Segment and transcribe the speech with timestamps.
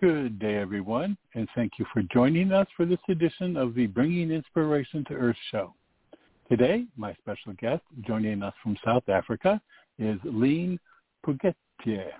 [0.00, 4.30] Good day, everyone, and thank you for joining us for this edition of the Bringing
[4.30, 5.74] Inspiration to Earth show.
[6.48, 9.60] Today, my special guest joining us from South Africa
[9.98, 10.80] is Lien
[11.26, 11.54] Potgieter.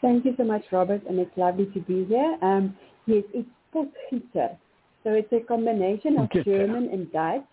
[0.00, 2.36] Thank you so much, Robert, and it's lovely to be here.
[2.42, 4.56] Um, yes, it's Potgieter.
[5.04, 7.44] So it's a combination of German and Dutch.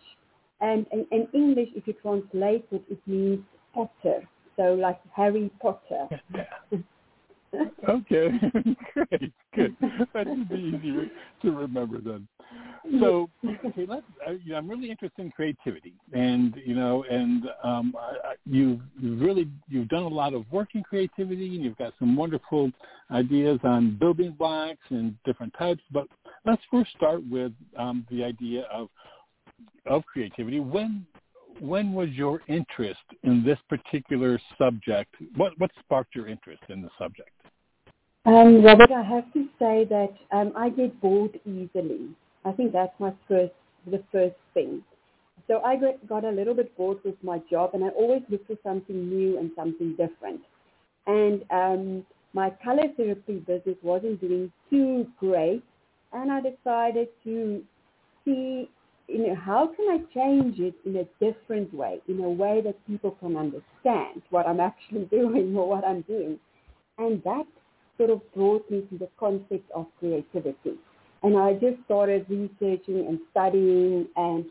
[0.62, 3.40] And in English, if you translate it, it means
[3.74, 4.28] Potter.
[4.58, 6.08] So like Harry Potter.
[7.90, 8.30] okay,
[8.94, 9.76] great, good.
[10.14, 11.08] That should be easier
[11.42, 12.28] to remember then.
[13.00, 13.30] So,
[13.66, 14.04] okay, let's.
[14.26, 18.80] Uh, you know, I'm really interested in creativity, and you know, and um, I, you've
[19.02, 22.72] really you've done a lot of work in creativity, and you've got some wonderful
[23.12, 25.82] ideas on building blocks and different types.
[25.92, 26.08] But
[26.46, 28.90] let's first start with um, the idea of
[29.86, 30.60] of creativity.
[30.60, 31.06] When
[31.62, 35.16] when was your interest in this particular subject?
[35.36, 37.32] What what sparked your interest in the subject?
[38.26, 42.10] Um, Robert, I have to say that um, I get bored easily.
[42.46, 43.54] I think that's my first,
[43.90, 44.84] the first thing.
[45.48, 45.78] So I
[46.08, 49.40] got, a little bit bored with my job, and I always look for something new
[49.40, 50.42] and something different.
[51.08, 55.64] And um, my color therapy business wasn't doing too great,
[56.14, 57.64] and I decided to
[58.26, 58.70] see,
[59.10, 62.86] you know, how can I change it in a different way, in a way that
[62.88, 66.40] people can understand what I'm actually doing or what I'm doing.
[66.98, 67.46] And that
[67.98, 70.76] sort of brought me to the concept of creativity.
[71.24, 74.46] And I just started researching and studying and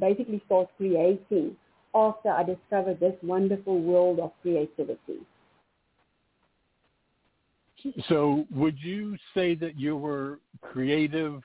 [0.00, 1.56] basically start creating
[1.94, 5.20] after I discovered this wonderful world of creativity.
[8.08, 11.42] So would you say that you were creative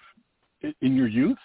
[0.62, 1.38] in your youth?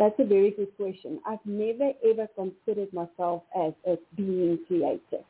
[0.00, 1.20] That's a very good question.
[1.26, 5.26] I've never ever considered myself as a being creative.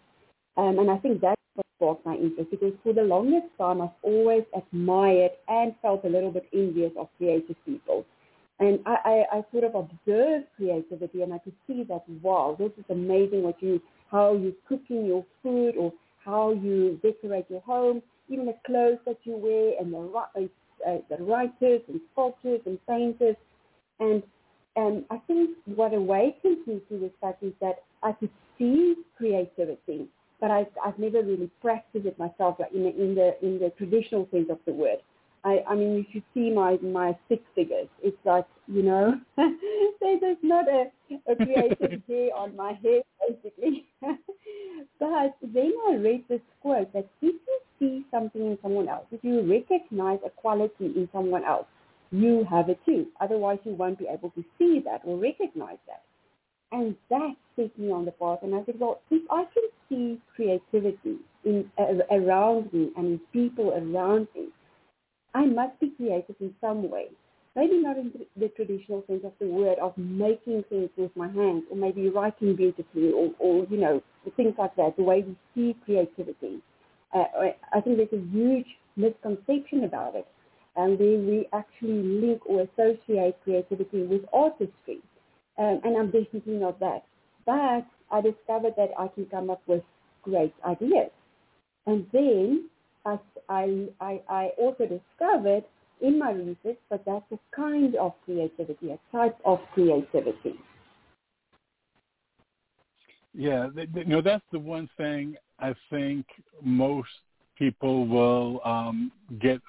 [0.56, 3.98] Um, and I think that's what sparked my interest because for the longest time I've
[4.02, 8.06] always admired and felt a little bit envious of creative people.
[8.60, 12.70] And I, I, I sort of observed creativity and I could see that, wow, this
[12.78, 15.92] is amazing what you, how you're cooking your food or
[16.24, 20.48] how you decorate your home, even the clothes that you wear and the,
[20.86, 23.34] uh, the writers and sculptors and painters.
[23.98, 24.22] And
[24.80, 30.08] um, I think what awakened me to this fact is that I could see creativity
[30.40, 33.70] but I've, I've never really practiced it myself like in, the, in the in the
[33.76, 34.98] traditional sense of the word.
[35.44, 39.20] I, I mean, if you see my my six figures, it's like you know,
[40.00, 40.86] there's not a,
[41.30, 43.86] a creative hair on my head basically.
[44.98, 47.40] but then I read this quote that if you
[47.78, 51.66] see something in someone else, if you recognize a quality in someone else,
[52.10, 53.06] you have it too.
[53.20, 56.02] Otherwise, you won't be able to see that or recognize that.
[56.72, 58.40] And that set me on the path.
[58.42, 63.20] And I said, well, if I can see creativity in uh, around me and in
[63.32, 64.48] people around me,
[65.34, 67.06] I must be creative in some way.
[67.56, 71.64] Maybe not in the traditional sense of the word of making things with my hands
[71.70, 74.00] or maybe writing beautifully or, or you know,
[74.36, 76.60] things like that, the way we see creativity.
[77.12, 77.24] Uh,
[77.72, 78.66] I think there's a huge
[78.96, 80.26] misconception about it.
[80.80, 85.00] And then we actually link or associate creativity with artistry.
[85.58, 87.04] Um, and I'm definitely not that.
[87.44, 89.82] But I discovered that I can come up with
[90.22, 91.10] great ideas.
[91.86, 92.70] And then
[93.04, 93.18] I,
[93.50, 95.64] I, I also discovered
[96.00, 100.54] in my research that that's a kind of creativity, a type of creativity.
[103.34, 106.26] Yeah, you know that's the one thing I think
[106.62, 107.10] most
[107.56, 109.60] people will um, get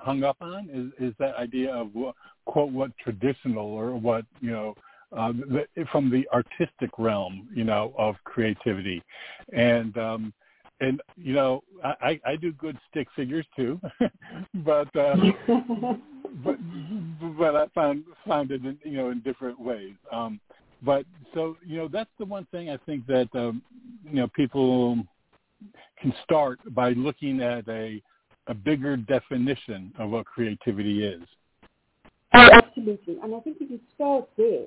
[0.00, 0.68] hung up on?
[0.72, 2.14] Is, is that idea of what,
[2.46, 4.74] quote what traditional or what you know
[5.16, 9.02] uh, the, from the artistic realm, you know, of creativity,
[9.52, 10.32] and um,
[10.80, 13.80] and you know I, I do good stick figures too,
[14.54, 15.16] but uh,
[16.44, 16.56] but
[17.38, 19.94] but I found found it in, you know in different ways.
[20.12, 20.40] Um,
[20.82, 21.04] but
[21.34, 23.62] so you know that's the one thing I think that um,
[24.04, 25.04] you know people
[26.00, 28.00] can start by looking at a
[28.46, 31.22] a bigger definition of what creativity is.
[32.34, 33.18] Oh, absolutely.
[33.22, 34.66] And I think if you start there,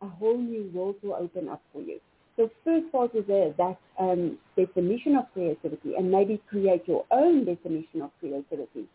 [0.00, 2.00] a whole new world will open up for you.
[2.36, 7.44] So first part is there, that um, definition of creativity and maybe create your own
[7.44, 8.86] definition of creativity.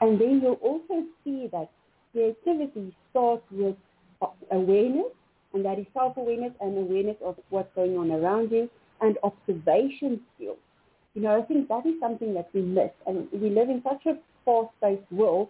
[0.00, 1.68] And then you'll also see that
[2.12, 3.76] creativity starts with
[4.50, 5.12] awareness
[5.52, 8.68] and that is self-awareness and awareness of what's going on around you
[9.00, 10.58] and observation skills.
[11.18, 12.92] You know, I think that is something that we miss.
[13.04, 15.48] And we live in such a fast-paced world,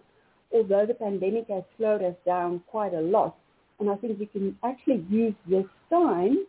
[0.51, 3.37] although the pandemic has slowed us down quite a lot.
[3.79, 6.47] And I think we can actually use this time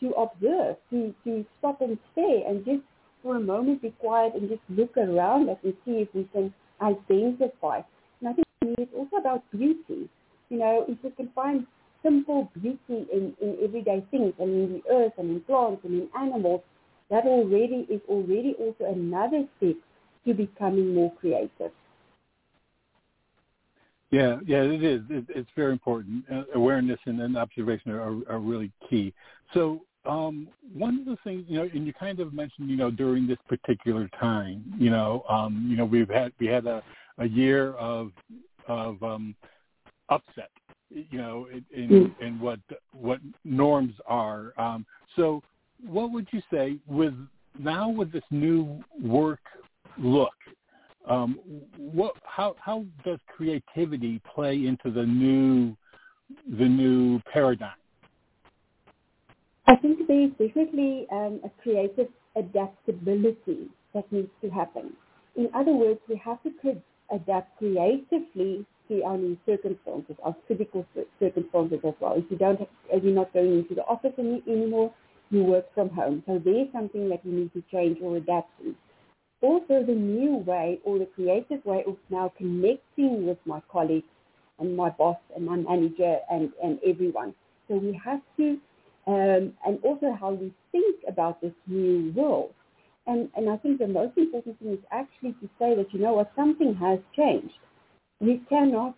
[0.00, 2.82] to observe, to, to stop and stare and just
[3.22, 6.52] for a moment be quiet and just look around us and see if we can
[6.82, 7.82] identify.
[8.20, 8.46] And I think
[8.78, 10.08] it's also about beauty.
[10.48, 11.68] You know, if we can find
[12.02, 16.08] simple beauty in, in everyday things and in the earth and in plants and in
[16.20, 16.62] animals,
[17.10, 19.76] that already is already also another step
[20.26, 21.70] to becoming more creative.
[24.10, 25.02] Yeah, yeah, it is.
[25.10, 26.24] It, it's very important.
[26.32, 29.12] Uh, awareness and, and observation are, are really key.
[29.52, 32.90] So um, one of the things, you know, and you kind of mentioned, you know,
[32.90, 36.82] during this particular time, you know, um, you know, we've had we had a,
[37.18, 38.12] a year of
[38.68, 39.34] of um,
[40.08, 40.50] upset
[40.90, 42.20] you know, in, mm.
[42.20, 42.60] in what
[42.92, 44.52] what norms are.
[44.58, 44.86] Um,
[45.16, 45.42] so,
[45.84, 47.14] what would you say with
[47.58, 49.40] now with this new work
[49.98, 50.34] look?
[51.08, 51.38] Um,
[51.76, 55.76] what how how does creativity play into the new
[56.58, 57.70] the new paradigm?
[59.68, 64.92] I think there's definitely um, a creative adaptability that needs to happen.
[65.36, 66.50] In other words, we have to
[67.10, 70.86] adapt creatively to our new circumstances, our physical
[71.18, 72.14] circumstances as well.
[72.16, 74.92] If you don't, if you're not going into the office any, anymore,
[75.30, 76.22] you work from home.
[76.26, 78.74] So there's something that you need to change or adapt to.
[79.42, 84.06] Also, the new way or the creative way of now connecting with my colleagues
[84.58, 87.34] and my boss and my manager and, and everyone.
[87.68, 88.58] So we have to,
[89.06, 92.52] um, and also how we think about this new world.
[93.06, 96.14] And, and I think the most important thing is actually to say that, you know
[96.14, 97.54] what, something has changed
[98.20, 98.94] we cannot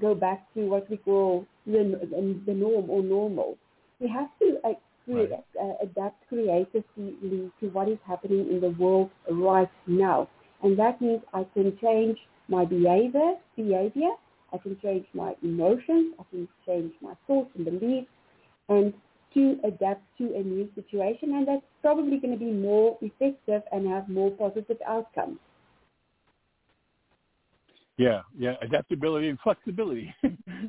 [0.00, 1.98] go back to what we call the,
[2.46, 3.56] the norm or normal.
[3.98, 4.58] We have to
[5.04, 5.44] create, right.
[5.60, 10.28] uh, adapt creatively to what is happening in the world right now.
[10.62, 12.18] And that means I can change
[12.48, 14.10] my behavior, behavior.
[14.52, 16.14] I can change my emotions.
[16.18, 18.08] I can change my thoughts and beliefs
[18.68, 18.92] and
[19.34, 21.34] to adapt to a new situation.
[21.34, 25.38] And that's probably going to be more effective and have more positive outcomes.
[27.96, 30.12] Yeah, yeah, adaptability and flexibility.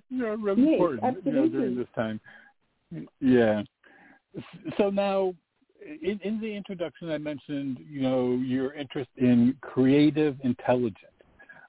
[0.09, 2.19] know, really yes, important you know, during this time.
[3.21, 3.61] Yeah.
[4.77, 5.33] So now,
[6.01, 10.97] in, in the introduction, I mentioned you know your interest in creative intelligence.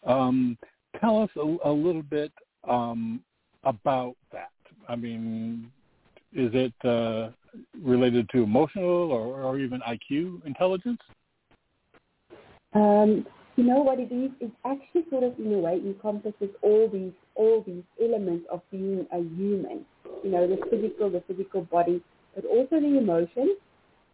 [0.04, 0.58] Um,
[1.00, 2.32] tell us a, a little bit
[2.68, 3.20] um,
[3.64, 4.50] about that.
[4.88, 5.70] I mean,
[6.32, 7.30] is it uh,
[7.82, 11.00] related to emotional or, or even IQ intelligence?
[12.74, 13.26] Um,
[13.56, 14.30] you know what it is?
[14.40, 19.06] It actually sort of in a way encompasses all these all these elements of being
[19.12, 19.84] a human.
[20.24, 22.02] You know, the physical, the physical body,
[22.34, 23.56] but also the emotions,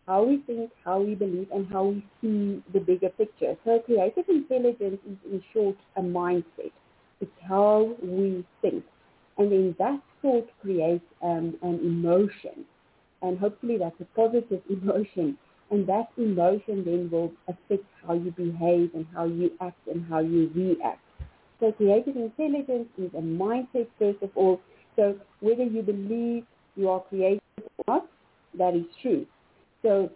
[0.07, 3.57] how we think, how we believe, and how we see the bigger picture.
[3.65, 6.73] So creative intelligence is in short a mindset.
[7.21, 8.85] It's how we think.
[9.39, 12.65] And then that thought creates um, an emotion.
[13.23, 15.39] And hopefully that's a positive emotion
[15.71, 20.21] and that emotion then will affect how you behave and how you act and how
[20.21, 21.01] you react.
[21.61, 24.61] So creative intelligence is a mindset first of all.
[24.97, 26.45] So whether you believe
[26.79, 27.05] you are
[27.87, 28.07] not,
[28.57, 29.27] that is true.
[29.83, 30.11] So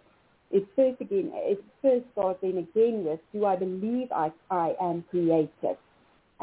[0.51, 5.03] it first again, it first starts then again with, do I believe I, I am
[5.09, 5.77] creative?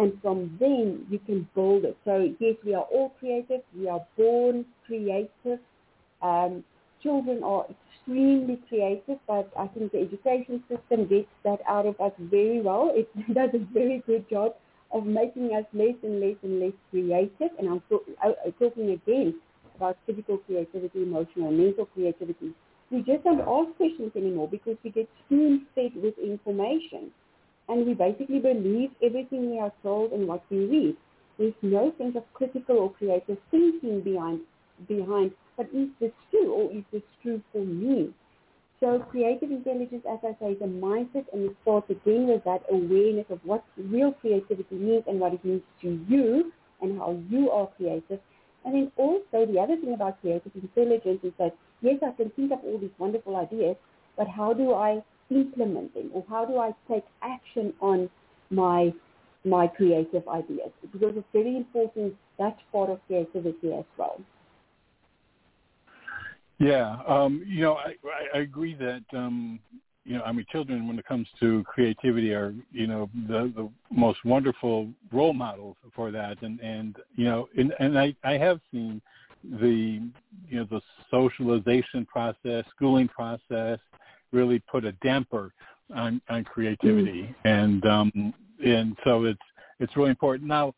[0.00, 1.96] and from then you can build it.
[2.04, 3.60] So yes, we are all creative.
[3.76, 5.58] We are born creative.
[6.22, 6.64] Um,
[7.02, 12.12] children are extremely creative, but I think the education system gets that out of us
[12.18, 12.92] very well.
[12.94, 14.54] It does a very good job
[14.92, 17.50] of making us less and less and less creative.
[17.58, 17.82] And I'm
[18.58, 19.34] talking again
[19.80, 22.54] about physical creativity, emotional, mental creativity.
[22.90, 27.12] We just don't ask questions anymore because we get spoon-fed with information.
[27.68, 30.96] And we basically believe everything we are told and what we read.
[31.38, 34.40] There's no sense of critical or creative thinking behind,
[34.88, 38.12] behind but is this true or is this true for me?
[38.80, 42.64] So creative intelligence, as I say, is a mindset and it starts again with that
[42.70, 47.50] awareness of what real creativity means and what it means to you and how you
[47.50, 48.20] are creative.
[48.64, 52.52] And then also the other thing about creative intelligence is that, yes, I can think
[52.52, 53.76] of all these wonderful ideas,
[54.16, 58.10] but how do I implement them or how do I take action on
[58.50, 58.92] my
[59.44, 60.70] my creative ideas?
[60.92, 64.20] Because it's very important, that part of creativity as well.
[66.58, 67.94] Yeah, um, you know, I,
[68.34, 69.58] I agree that um,
[70.04, 73.70] you know, I mean, children when it comes to creativity are you know the the
[73.90, 78.60] most wonderful role models for that, and and you know, and, and I I have
[78.72, 79.00] seen
[79.60, 80.00] the
[80.48, 80.80] you know the
[81.10, 83.78] socialization process, schooling process,
[84.32, 85.52] really put a damper
[85.94, 87.34] on on creativity, mm.
[87.44, 89.40] and um, and so it's
[89.80, 90.48] it's really important.
[90.48, 90.74] Now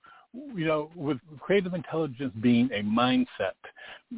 [0.55, 3.53] you know, with creative intelligence being a mindset,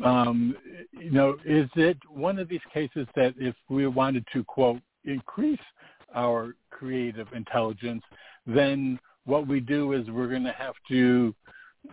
[0.04, 0.56] um,
[0.92, 5.60] you know, is it one of these cases that if we wanted to quote increase
[6.14, 8.02] our creative intelligence,
[8.46, 11.34] then what we do is we're going to have to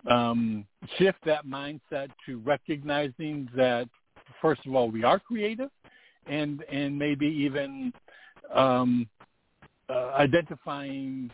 [0.09, 0.65] um,
[0.97, 3.87] shift that mindset to recognizing that
[4.41, 5.69] first of all we are creative,
[6.27, 7.93] and and maybe even
[8.53, 9.07] um,
[9.89, 11.29] uh, identifying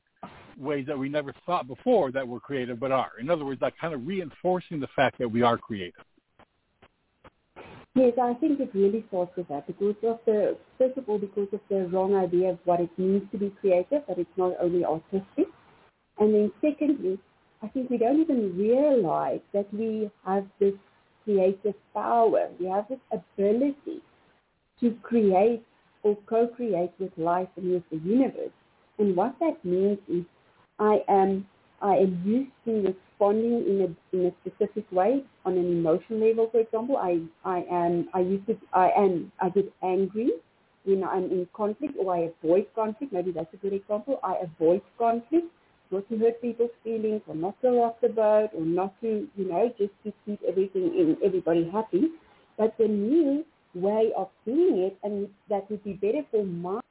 [0.57, 3.11] ways that we never thought before that we're creative but are.
[3.19, 6.05] In other words, like kind of reinforcing the fact that we are creative.
[7.97, 11.47] Yes, I think it really starts with that because of the first of all because
[11.51, 14.85] of the wrong idea of what it means to be creative, that it's not only
[14.85, 15.47] artistic.
[16.19, 17.17] And then secondly,
[17.63, 20.75] I think we don't even realize that we have this
[21.23, 22.49] creative power.
[22.59, 24.01] We have this ability
[24.81, 25.63] to create
[26.03, 28.53] or co-create with life and with the universe.
[28.99, 30.23] And what that means is
[30.79, 31.47] I am
[31.81, 36.49] I am used to responding in a in a specific way on an emotional level.
[36.51, 40.31] For example, I I am I used to I am I get angry
[40.85, 43.13] when I'm in conflict or I avoid conflict.
[43.13, 44.19] Maybe that's a good example.
[44.23, 45.47] I avoid conflict
[45.91, 49.47] not to hurt people's feelings or not to rock the boat or not to you
[49.49, 52.09] know just to keep everything in everybody happy.
[52.57, 56.81] But the new way of doing it and that would be better for my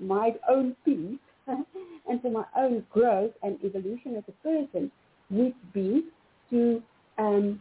[0.00, 1.18] my own peace
[2.08, 4.90] and for my own growth and evolution as a person
[5.30, 6.04] would be
[6.50, 6.82] to
[7.18, 7.60] um,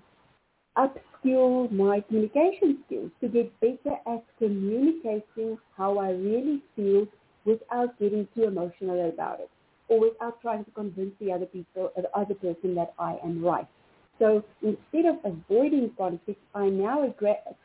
[0.78, 7.08] upskill my communication skills, to get better at communicating how I really feel
[7.46, 9.50] without getting too emotional about it
[9.88, 13.68] or without trying to convince the other people, the other person that I am right.
[14.20, 17.14] So instead of avoiding conflict, I now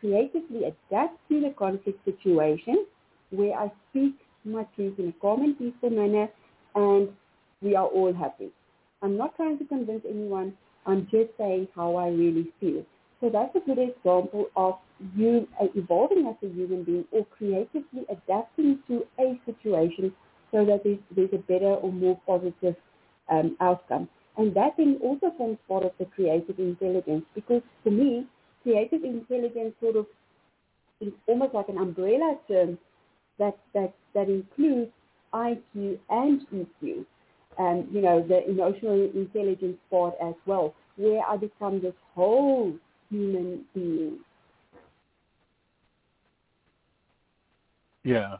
[0.01, 2.87] creatively adapt to the conflict situation
[3.31, 6.29] where I speak my truth in a and peaceful manner,
[6.75, 7.09] and
[7.63, 8.51] we are all happy.
[9.03, 10.55] I'm not trying to convince anyone.
[10.87, 12.85] I'm just saying how I really feel.
[13.21, 14.75] So that's a good example of
[15.15, 20.13] you uh, evolving as a human being or creatively adapting to a situation
[20.53, 22.75] so that there's, there's a better or more positive
[23.31, 24.09] um, outcome.
[24.37, 28.27] And that then also forms part of the creative intelligence because for me,
[28.63, 30.07] creative intelligence sort of
[31.01, 32.79] is almost like an umbrella term
[33.41, 34.93] that, that, that includes
[35.35, 37.05] IQ and EQ,
[37.59, 42.73] and you know, the emotional intelligence part as well, where I become this whole
[43.11, 44.19] human being.
[48.05, 48.37] Yeah,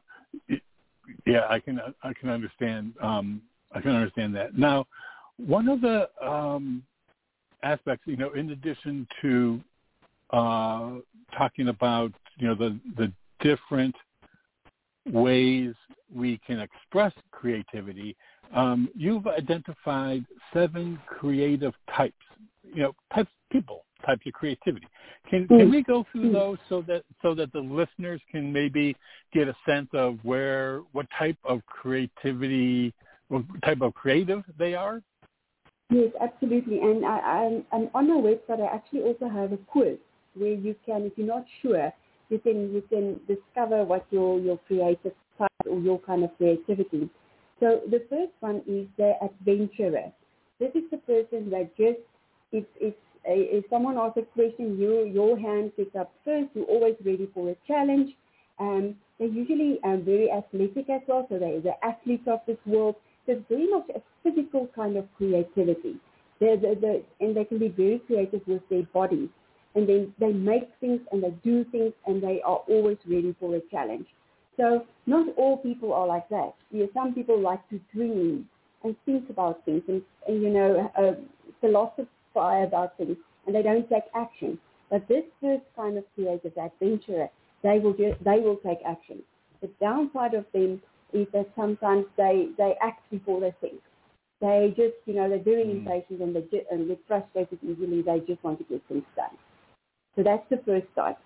[1.27, 3.43] yeah, I can I can understand um,
[3.73, 4.57] I can understand that.
[4.57, 4.87] Now,
[5.37, 6.83] one of the um,
[7.63, 9.61] aspects, you know, in addition to
[10.31, 10.93] uh,
[11.37, 13.95] talking about you know the the different
[15.07, 15.75] ways
[16.15, 18.17] we can express creativity,
[18.55, 22.15] um, you've identified seven creative types,
[22.63, 24.87] you know, types people, types of creativity.
[25.29, 25.71] Can can mm.
[25.71, 26.33] we go through mm.
[26.33, 28.97] those so that so that the listeners can maybe
[29.33, 32.93] get a sense of where what type of creativity,
[33.29, 35.03] what type of creative they are?
[35.91, 36.81] Yes, absolutely.
[36.81, 38.61] And I, I'm, I'm on my website.
[38.61, 39.99] I actually also have a quiz
[40.35, 41.93] where you can, if you're not sure,
[42.31, 47.11] you can you can discover what your your creative side or your kind of creativity.
[47.61, 50.13] So the first one is the adventurer.
[50.59, 52.01] this is the person that just
[52.53, 52.95] if if
[53.25, 56.49] if someone asks a question, you your hand picks up first.
[56.55, 58.11] You're always ready for a challenge.
[58.59, 62.97] Um, they're usually um, very athletic as well, so they're the athletes of this world.
[63.27, 65.97] It's very much a physical kind of creativity.
[66.41, 69.29] They're, they're, they're, and they can be very creative with their bodies.
[69.75, 73.55] And then they make things and they do things and they are always ready for
[73.55, 74.07] a challenge.
[74.57, 76.55] So not all people are like that.
[76.71, 78.49] You know, some people like to dream
[78.83, 81.13] and think about things and, and you know, uh,
[81.61, 84.59] philosophize about things and they don't take action.
[84.91, 87.29] But this first kind of creative adventurer
[87.63, 89.23] they will just, they will take action.
[89.61, 90.81] The downside of them
[91.13, 93.81] is that sometimes they, they act before they think.
[94.41, 95.87] They just, you know, they're very mm.
[95.87, 98.01] impatient and they and get frustrated easily.
[98.01, 99.37] They just want to get things done.
[100.17, 101.17] So that's the first side.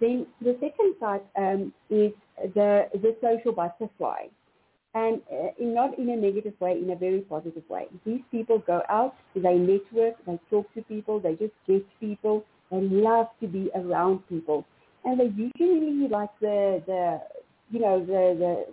[0.00, 2.12] Then the second side um, is
[2.54, 4.26] the the social butterfly,
[4.94, 7.86] and uh, in, not in a negative way, in a very positive way.
[8.04, 12.80] These people go out, they network, they talk to people, they just get people, they
[12.80, 14.64] love to be around people
[15.04, 17.20] and they usually like the the
[17.70, 18.66] you know the the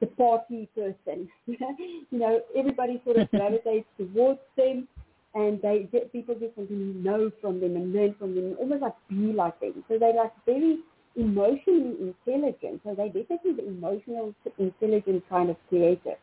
[0.00, 1.28] the party person.
[1.46, 4.88] you know, everybody sort of gravitates towards them,
[5.34, 8.94] and they people just want to know from them and learn from them, almost like
[9.08, 9.84] be like them.
[9.88, 10.78] So they're like very
[11.16, 12.80] emotionally intelligent.
[12.84, 16.16] So they're definitely the emotional intelligent kind of creator.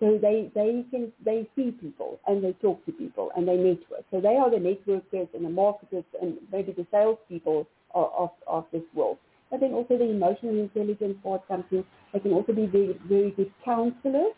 [0.00, 4.04] So they they can they see people and they talk to people and they network.
[4.10, 8.64] So they are the networkers and the marketers and maybe the salespeople of, of, of
[8.72, 9.18] this world.
[9.50, 11.84] But then also the emotional intelligence part comes in.
[12.12, 14.32] They can also be very, very good counselors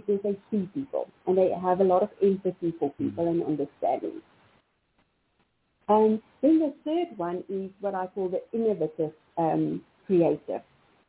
[0.00, 4.20] because they see people and they have a lot of empathy for people and understanding.
[5.88, 10.62] And then the third one is what I call the innovative um, creator.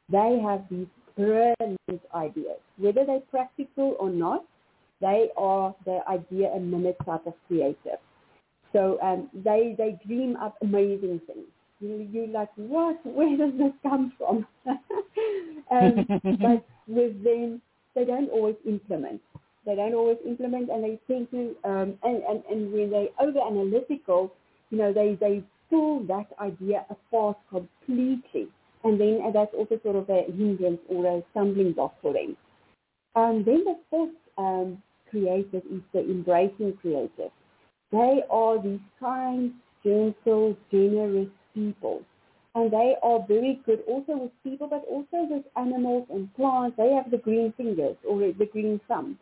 [0.09, 2.59] They have these brilliant ideas.
[2.77, 4.45] Whether they're practical or not,
[5.01, 7.97] they are the idea a minute type of creator.
[8.73, 11.47] So um, they, they dream up amazing things
[11.79, 12.97] you, you're like, what?
[13.05, 14.45] Where does this come from?
[15.71, 16.05] um,
[16.39, 17.61] but with them,
[17.97, 19.21] they don't always implement.
[19.65, 24.31] They don't always implement, and they to, um, and, and, and when they over analytical,
[24.69, 28.47] you know, they, they pull that idea apart completely.
[28.83, 32.37] And then and that's also sort of a hindrance or a stumbling block for them.
[33.15, 37.31] Um, then the fourth um, creative is the embracing creative.
[37.91, 42.03] They are these kind, gentle, generous people.
[42.57, 46.75] And they are very good also with people, but also with animals and plants.
[46.75, 49.19] They have the green fingers or the green thumb.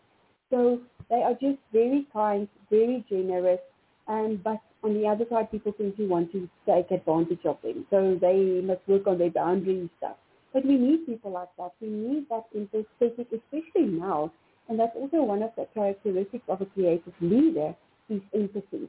[0.50, 3.60] So they are just very kind, very generous,
[4.08, 7.86] and but on the other side, people seem to want to take advantage of them.
[7.90, 10.16] So they must work on their boundaries stuff.
[10.54, 11.74] But we need people like that.
[11.82, 14.32] We need that empathetic, especially now.
[14.70, 17.76] And that's also one of the characteristics of a creative leader
[18.10, 18.88] is empathy.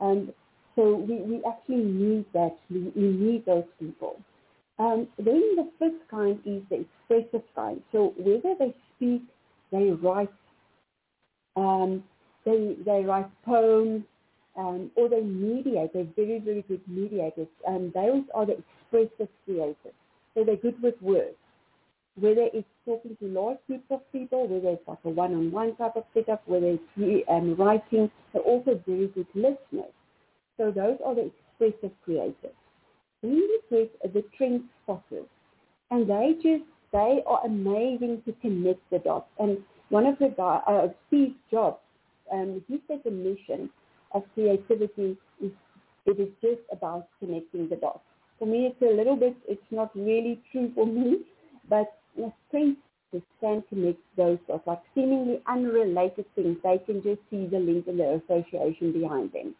[0.00, 0.32] And
[0.78, 2.56] so we, we actually need that.
[2.70, 4.14] We, need those people.
[4.78, 7.82] Um, then the fifth kind is the expressive kind.
[7.90, 9.22] So whether they speak,
[9.72, 10.30] they write,
[11.56, 12.04] um,
[12.44, 14.04] they, they write poems,
[14.56, 15.92] um, or they mediate.
[15.92, 17.48] They're very, very good mediators.
[17.66, 19.94] And those are the expressive creators.
[20.34, 21.34] So they're good with words.
[22.20, 26.04] Whether it's talking to large groups of people, whether it's like a one-on-one type of
[26.14, 29.92] setup, whether it's um, writing, they're also very good listeners.
[30.58, 32.54] So those are the expressive creators.
[33.22, 35.26] Then get the trend spotters.
[35.90, 39.28] And they just, they are amazing to connect the dots.
[39.38, 41.78] And one of the guys, uh, Steve Jobs,
[42.32, 43.70] um, his definition
[44.12, 45.52] of creativity is
[46.06, 48.00] it is just about connecting the dots.
[48.38, 51.18] For me, it's a little bit, it's not really true for me,
[51.68, 51.98] but
[52.48, 52.80] strength
[53.40, 56.56] can connect those dots, like seemingly unrelated things.
[56.62, 59.54] They can just see the link and the association behind them.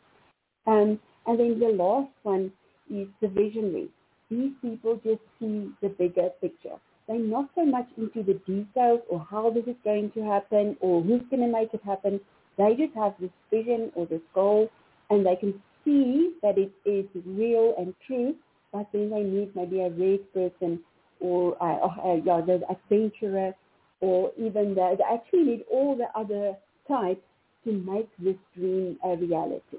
[0.68, 2.52] Um, and then the last one
[2.90, 3.88] is the visionary.
[4.30, 6.76] These people just see the bigger picture.
[7.06, 11.02] They're not so much into the details or how this is going to happen or
[11.02, 12.20] who's going to make it happen.
[12.58, 14.68] They just have this vision or this goal
[15.08, 15.54] and they can
[15.86, 18.34] see that it is real and true,
[18.70, 20.80] but then they need maybe a red person
[21.20, 23.54] or uh, uh, yeah, the adventurer
[24.00, 26.54] or even the, they actually need all the other
[26.86, 27.22] types
[27.64, 29.78] to make this dream a reality.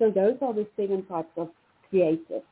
[0.00, 1.50] So those are the seven types of
[1.90, 2.42] creative.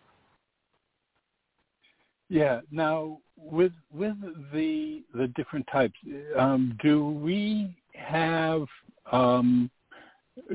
[2.28, 2.60] Yeah.
[2.70, 4.16] Now, with with
[4.52, 5.94] the the different types,
[6.36, 8.66] um, do we have
[9.10, 9.70] um,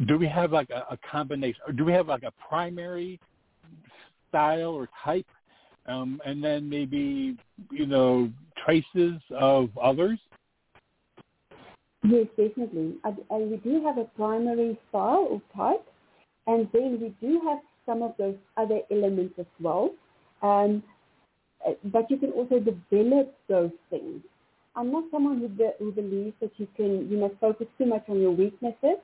[0.05, 3.19] do we have like a, a, combination, or do we have like a primary
[4.29, 5.25] style or type,
[5.87, 7.35] um, and then maybe
[7.71, 8.29] you know
[8.63, 10.19] traces of others?
[12.03, 12.97] Yes, definitely.
[13.03, 13.17] And
[13.49, 15.87] we do have a primary style or type,
[16.47, 19.91] and then we do have some of those other elements as well.
[20.41, 20.83] Um,
[21.85, 24.21] but you can also develop those things.
[24.75, 28.03] I'm not someone who, be, who believes that you can, you must focus too much
[28.09, 28.97] on your weaknesses.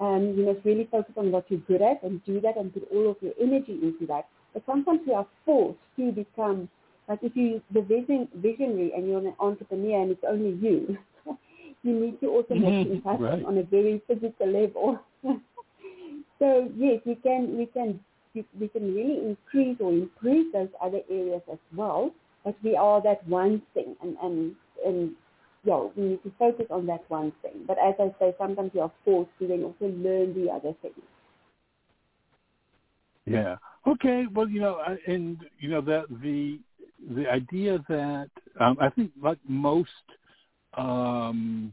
[0.00, 2.88] Um, you must really focus on what you're good at and do that and put
[2.92, 4.26] all of your energy into that.
[4.52, 6.68] But sometimes we are forced to become,
[7.08, 10.98] like if you're the vision, visionary and you're an entrepreneur and it's only you,
[11.82, 12.92] you need to also make mm-hmm.
[12.94, 13.44] impact right.
[13.44, 14.98] on a very physical level.
[16.42, 18.00] so yes, we can we can
[18.58, 22.10] we can really increase or improve those other areas as well.
[22.44, 25.12] But we are that one thing, and and and
[25.62, 27.62] yeah, we need to focus on that one thing.
[27.64, 30.96] But as I say, sometimes you are forced to then also learn the other things.
[33.24, 33.54] Yeah.
[33.86, 34.24] Okay.
[34.34, 36.58] Well, you know, and you know that the
[37.14, 39.90] the idea that um, I think like most
[40.76, 41.72] um,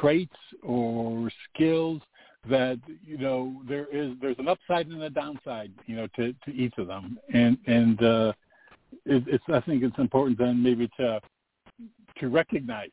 [0.00, 2.00] traits or skills
[2.48, 6.50] that you know there is there's an upside and a downside you know to to
[6.52, 7.18] each of them.
[7.32, 8.32] And and uh
[9.06, 11.20] it, it's i think it's important then maybe to
[12.18, 12.90] to recognize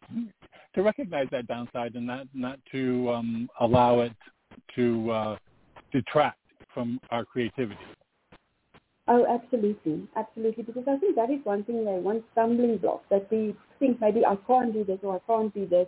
[0.76, 4.14] to recognize that downside and not not to um allow it
[4.76, 5.38] to uh
[5.92, 6.38] detract
[6.74, 7.80] from our creativity.
[9.08, 10.08] Oh absolutely.
[10.16, 10.64] Absolutely.
[10.64, 14.26] Because i think that is one thing that one stumbling block that we think maybe
[14.26, 15.88] i can't do this or i can't do this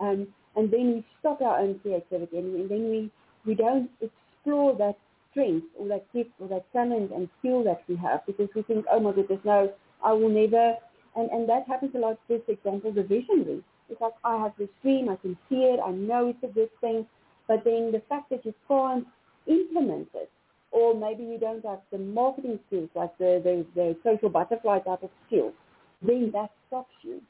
[0.00, 3.10] um and then we stop our own creativity and then we,
[3.46, 4.98] we don't explore that
[5.30, 8.84] strength or that gift or that talent and skill that we have because we think,
[8.90, 10.74] oh my goodness, no, I will never.
[11.14, 13.62] And, and that happens a lot, for example, the visionary.
[13.88, 16.70] It's like, I have this dream, I can see it, I know it's a good
[16.80, 17.06] thing,
[17.46, 19.06] but then the fact that you can't
[19.46, 20.30] implement it,
[20.72, 25.02] or maybe you don't have the marketing skills, like the, the, the social butterfly type
[25.02, 25.54] of skills,
[26.02, 27.22] then that stops you.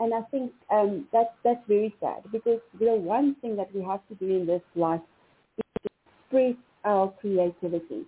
[0.00, 4.00] And I think um, that's, that's very sad because the one thing that we have
[4.08, 5.00] to do in this life
[5.58, 8.06] is to express our creativity.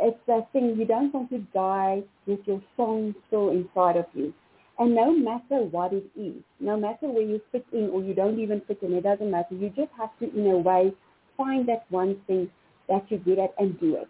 [0.00, 4.34] It's that thing you don't want to die with your song still inside of you.
[4.78, 8.38] And no matter what it is, no matter where you fit in or you don't
[8.38, 9.54] even fit in, it doesn't matter.
[9.54, 10.92] You just have to, in a way,
[11.36, 12.50] find that one thing
[12.88, 14.08] that you're good at and do it.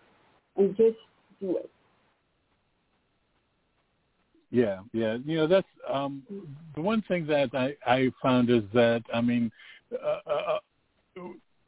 [0.56, 0.96] And just
[1.40, 1.70] do it.
[4.54, 5.18] Yeah, yeah.
[5.26, 6.22] You know, that's um,
[6.76, 9.50] the one thing that I, I found is that I mean,
[9.92, 10.58] uh, uh,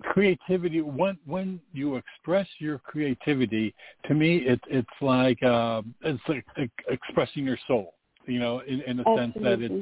[0.04, 0.82] creativity.
[0.82, 7.44] When when you express your creativity, to me, it, it's like uh, it's like expressing
[7.44, 7.94] your soul.
[8.24, 9.74] You know, in, in a sense that it's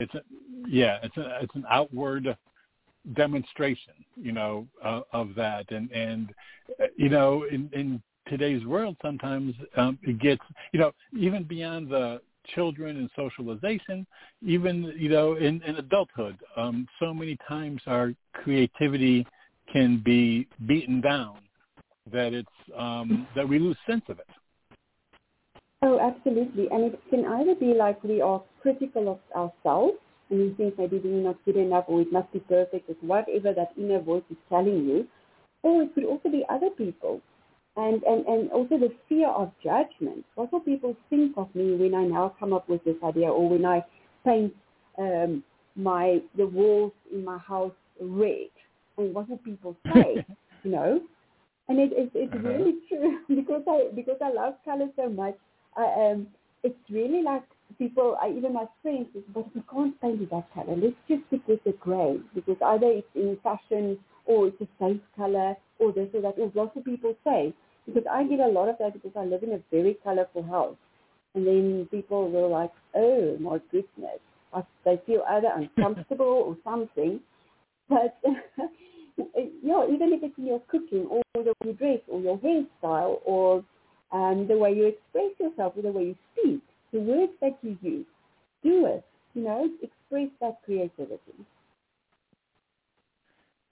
[0.00, 0.22] it's a,
[0.66, 2.36] yeah, it's a, it's an outward
[3.14, 3.94] demonstration.
[4.16, 6.34] You know, uh, of that, and and
[6.96, 10.42] you know, in in today's world sometimes um, it gets
[10.72, 12.20] you know even beyond the
[12.54, 14.06] children and socialization,
[14.42, 16.36] even you know in, in adulthood.
[16.56, 19.26] Um, so many times our creativity
[19.72, 21.38] can be beaten down
[22.12, 24.26] that it's um, that we lose sense of it.
[25.82, 29.98] Oh, absolutely, and it can either be like we are critical of ourselves
[30.30, 33.52] and we think maybe we're not good enough or it must be perfect, or whatever
[33.54, 35.06] that inner voice is telling you,
[35.62, 37.20] or it could also be other people
[37.78, 40.24] and, and, and also the fear of judgment.
[40.34, 43.48] What will people think of me when I now come up with this idea or
[43.48, 43.84] when I
[44.24, 44.52] paint
[44.98, 45.44] um,
[45.76, 48.50] my the walls in my house red?
[48.96, 50.26] And what will people say?
[50.64, 51.00] you know?
[51.68, 52.48] And it, it, it's uh-huh.
[52.48, 55.36] really true because I because I love color so much.
[55.76, 56.26] I, um,
[56.64, 57.44] it's really like
[57.78, 60.74] people, I, even my friends, but we can't paint it that color.
[60.76, 65.00] Let's just stick with the gray because either it's in fashion or it's a safe
[65.16, 66.34] color or this or that.
[66.38, 67.54] Or lots of people say,
[67.88, 70.76] because I get a lot of that because I live in a very colorful house.
[71.34, 74.20] And then people were like, oh my goodness,
[74.52, 77.20] I, they feel either uncomfortable or something.
[77.88, 78.18] But
[79.16, 82.38] you know, even if it's in your cooking or the way you dress or your
[82.38, 83.64] hairstyle or
[84.12, 86.60] um, the way you express yourself or the way you speak,
[86.92, 88.06] the words that you use,
[88.62, 89.04] do it.
[89.34, 91.20] You know, express that creativity.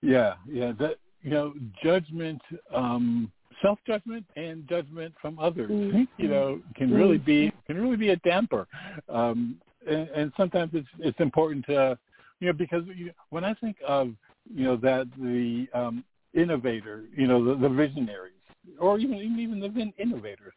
[0.03, 0.73] Yeah, yeah.
[0.79, 2.41] That you know, judgment
[2.73, 6.03] um, self judgment and judgment from others mm-hmm.
[6.19, 7.73] you know can really be mm-hmm.
[7.73, 8.67] can really be a damper
[9.09, 9.57] um
[9.89, 11.99] and, and sometimes it's it's important to
[12.41, 14.11] you know because you, when i think of
[14.55, 18.33] you know that the um innovator you know the, the visionaries
[18.79, 20.53] or even even the innovator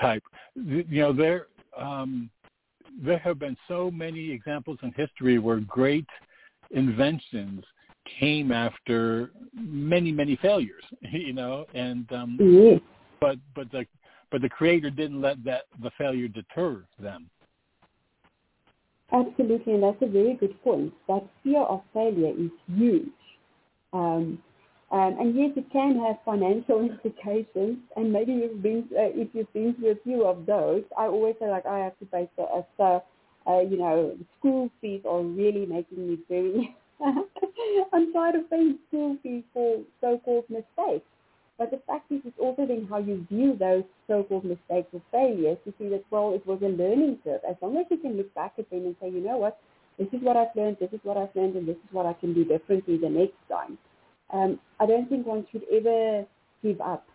[0.00, 0.22] type
[0.54, 1.46] you know there
[1.78, 2.30] um
[3.02, 6.06] there have been so many examples in history where great
[6.70, 7.64] inventions
[8.20, 12.84] came after many many failures you know and um mm-hmm.
[13.20, 13.84] but but the
[14.30, 17.28] but the creator didn't let that the failure deter them
[19.12, 20.92] Absolutely, and that's a very good point.
[21.06, 23.08] That fear of failure is huge.
[23.92, 24.42] Um,
[24.90, 29.52] um, and yes, it can have financial implications, and maybe you've been, uh, if you've
[29.52, 33.02] been through a few of those, I always say like I have to pay so,
[33.46, 39.44] uh, you know, school fees are really making me very, I'm tired of school fees
[39.52, 41.06] for so-called mistakes.
[41.58, 45.56] But the fact is, it's also then how you view those so-called mistakes or failures
[45.64, 47.40] to see that, well, it was a learning curve.
[47.48, 49.58] As long as you can look back at them and say, you know what,
[49.98, 52.12] this is what I've learned, this is what I've learned, and this is what I
[52.12, 53.78] can do differently the next time
[54.32, 56.26] um, I don't think one should ever
[56.62, 57.06] give up,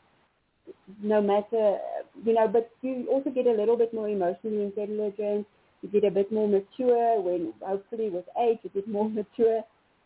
[1.02, 1.78] no matter,
[2.24, 5.46] you know, but you also get a little bit more emotionally intelligent,
[5.82, 9.62] you get a bit more mature when hopefully with age you get more mature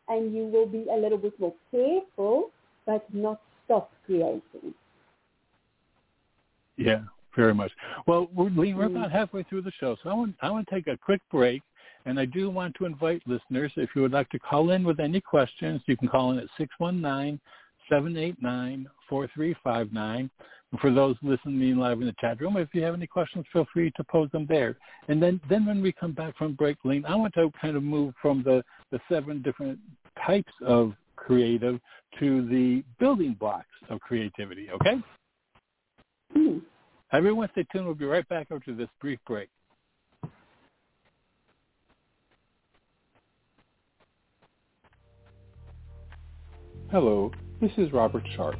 [0.07, 2.51] and you will be a little bit more careful
[2.85, 4.73] but not stop creating.
[6.77, 7.01] Yeah,
[7.35, 7.71] very much.
[8.05, 10.87] Well, we're, we're about halfway through the show, so I want, I want to take
[10.87, 11.61] a quick break
[12.05, 14.99] and I do want to invite listeners, if you would like to call in with
[14.99, 16.45] any questions, you can call in at
[17.91, 20.29] 619-789-4359.
[20.75, 23.65] And for those listening live in the chat room, if you have any questions, feel
[23.71, 24.75] free to pose them there.
[25.07, 27.83] And then, then when we come back from break, Lane, I want to kind of
[27.83, 28.61] move from the,
[28.91, 29.79] the seven different
[30.27, 31.79] types of creative
[32.19, 35.01] to the building blocks of creativity, okay?
[36.35, 36.61] Mm.
[37.13, 37.85] Everyone stay tuned.
[37.85, 39.47] We'll be right back after this brief break.
[46.91, 48.59] Hello, this is Robert Sharpe.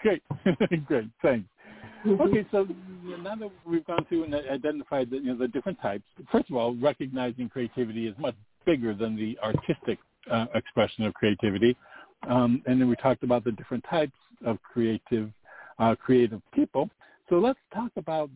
[0.00, 0.22] Great,
[0.86, 1.08] great.
[1.22, 1.48] Thanks.
[2.04, 2.66] Okay, so
[3.22, 6.56] now that we've gone through and identified the, you know, the different types, first of
[6.56, 8.34] all, recognizing creativity is much
[8.66, 9.98] bigger than the artistic
[10.30, 11.76] uh, expression of creativity,
[12.28, 15.30] um, and then we talked about the different types of creative
[15.78, 16.90] uh, creative people.
[17.28, 18.30] So let's talk about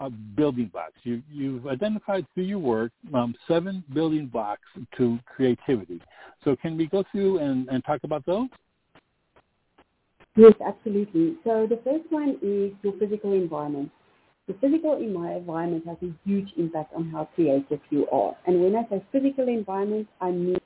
[0.00, 0.94] uh, building blocks.
[1.04, 6.00] You, you've identified through your work um, seven building blocks to creativity.
[6.42, 8.48] So can we go through and, and talk about those?
[10.34, 11.36] Yes, absolutely.
[11.44, 13.90] So the first one is your physical environment.
[14.48, 18.36] The physical environment has a huge impact on how creative you are.
[18.46, 20.58] And when I say physical environment, I mean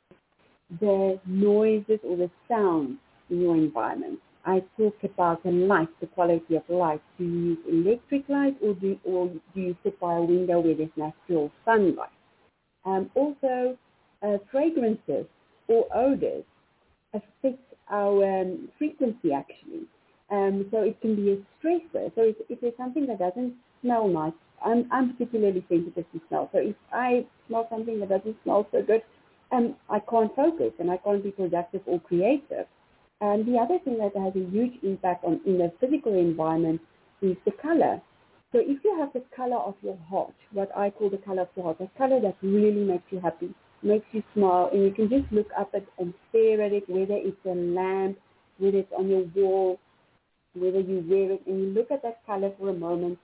[0.80, 4.18] the noises or the sounds in your environment.
[4.46, 7.02] I talk about the light, the quality of light.
[7.18, 10.74] Do you use electric light or do, or do you sit by a window where
[10.76, 12.10] there's natural sunlight?
[12.84, 13.76] Um, also,
[14.22, 15.26] uh, fragrances
[15.68, 16.44] or odors
[17.12, 19.86] affect our um, frequency actually.
[20.30, 22.12] Um, so it can be a stressor.
[22.14, 24.32] So if, if there's something that doesn't smell nice,
[24.64, 26.50] I'm, I'm particularly sensitive to smell.
[26.52, 29.02] So if I smell something that doesn't smell so good,
[29.52, 32.66] um, I can't focus and I can't be productive or creative.
[33.20, 36.80] And the other thing that has a huge impact on in the physical environment
[37.22, 38.00] is the color.
[38.52, 41.48] So if you have the color of your heart, what I call the color of
[41.56, 45.08] your heart, a color that really makes you happy, makes you smile, and you can
[45.08, 48.18] just look up at and stare at it, whether it's a lamp,
[48.58, 49.78] whether it's on your wall,
[50.54, 53.18] whether you wear it, and you look at that color for a moment,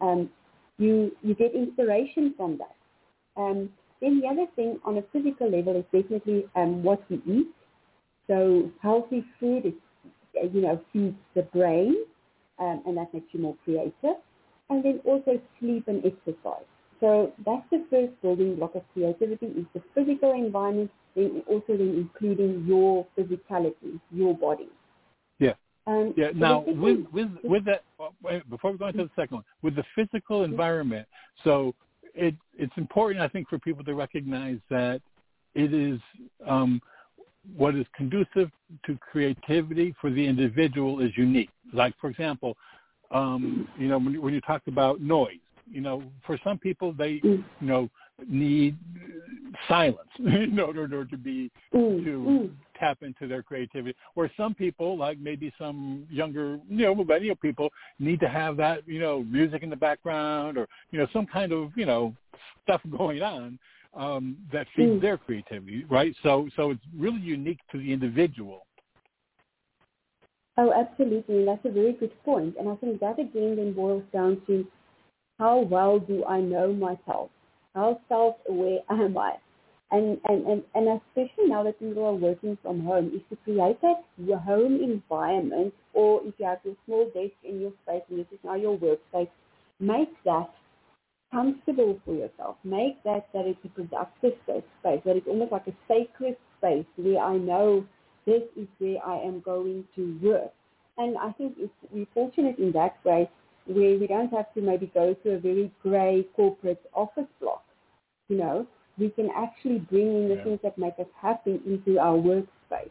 [0.00, 0.30] um,
[0.78, 2.74] you you get inspiration from that.
[3.40, 7.48] Um, then the other thing on a physical level is definitely um, what we eat.
[8.26, 9.72] So healthy food is,
[10.52, 11.96] you know, feeds the brain,
[12.58, 14.16] um, and that makes you more creative.
[14.70, 16.64] And then also sleep and exercise.
[17.00, 21.94] So that's the first building block of creativity is the physical environment, then also then
[21.96, 24.68] including your physicality, your body.
[25.40, 25.54] Yeah.
[25.88, 26.30] Um, yeah.
[26.32, 27.82] Now, with with with that,
[28.48, 31.08] before we go into the second one, with the physical environment,
[31.42, 31.74] so
[32.14, 35.02] it it's important, I think, for people to recognize that
[35.54, 35.98] it is
[36.46, 36.80] um,
[37.56, 38.50] what is conducive
[38.86, 41.50] to creativity for the individual is unique.
[41.72, 42.56] Like, for example,
[43.10, 45.38] um, you know, when you, when you talk about noise,
[45.70, 47.44] you know, for some people they, mm.
[47.60, 47.88] you know,
[48.28, 48.76] need
[49.68, 52.50] silence in order to be mm, to mm.
[52.78, 53.96] tap into their creativity.
[54.14, 58.86] Or some people, like maybe some younger, you know, millennial people, need to have that,
[58.86, 62.14] you know, music in the background or you know some kind of you know
[62.62, 63.58] stuff going on
[63.94, 65.00] um, that feeds mm.
[65.00, 66.14] their creativity, right?
[66.22, 68.66] So so it's really unique to the individual.
[70.58, 71.44] Oh, absolutely.
[71.46, 72.56] That's a very good point.
[72.58, 74.66] And I think that again then boils down to
[75.38, 77.30] how well do I know myself?
[77.74, 79.34] How self-aware am I?
[79.90, 83.78] And, and, and, and especially now that people are working from home, is to create
[83.82, 88.18] that your home environment or if you have your small desk in your space and
[88.18, 89.28] this is now your workspace,
[89.80, 90.48] make that
[91.32, 92.56] comfortable for yourself.
[92.62, 94.62] Make that that it's a productive space,
[95.04, 97.84] that it's almost like a sacred space where I know
[98.26, 100.52] this is where I am going to work.
[100.98, 103.28] And I think it's, we're fortunate in that way
[103.66, 107.64] where we don't have to maybe go to a very grey corporate office block.
[108.28, 108.66] You know,
[108.98, 110.44] we can actually bring in the yeah.
[110.44, 112.90] things that make us happy into our workspace.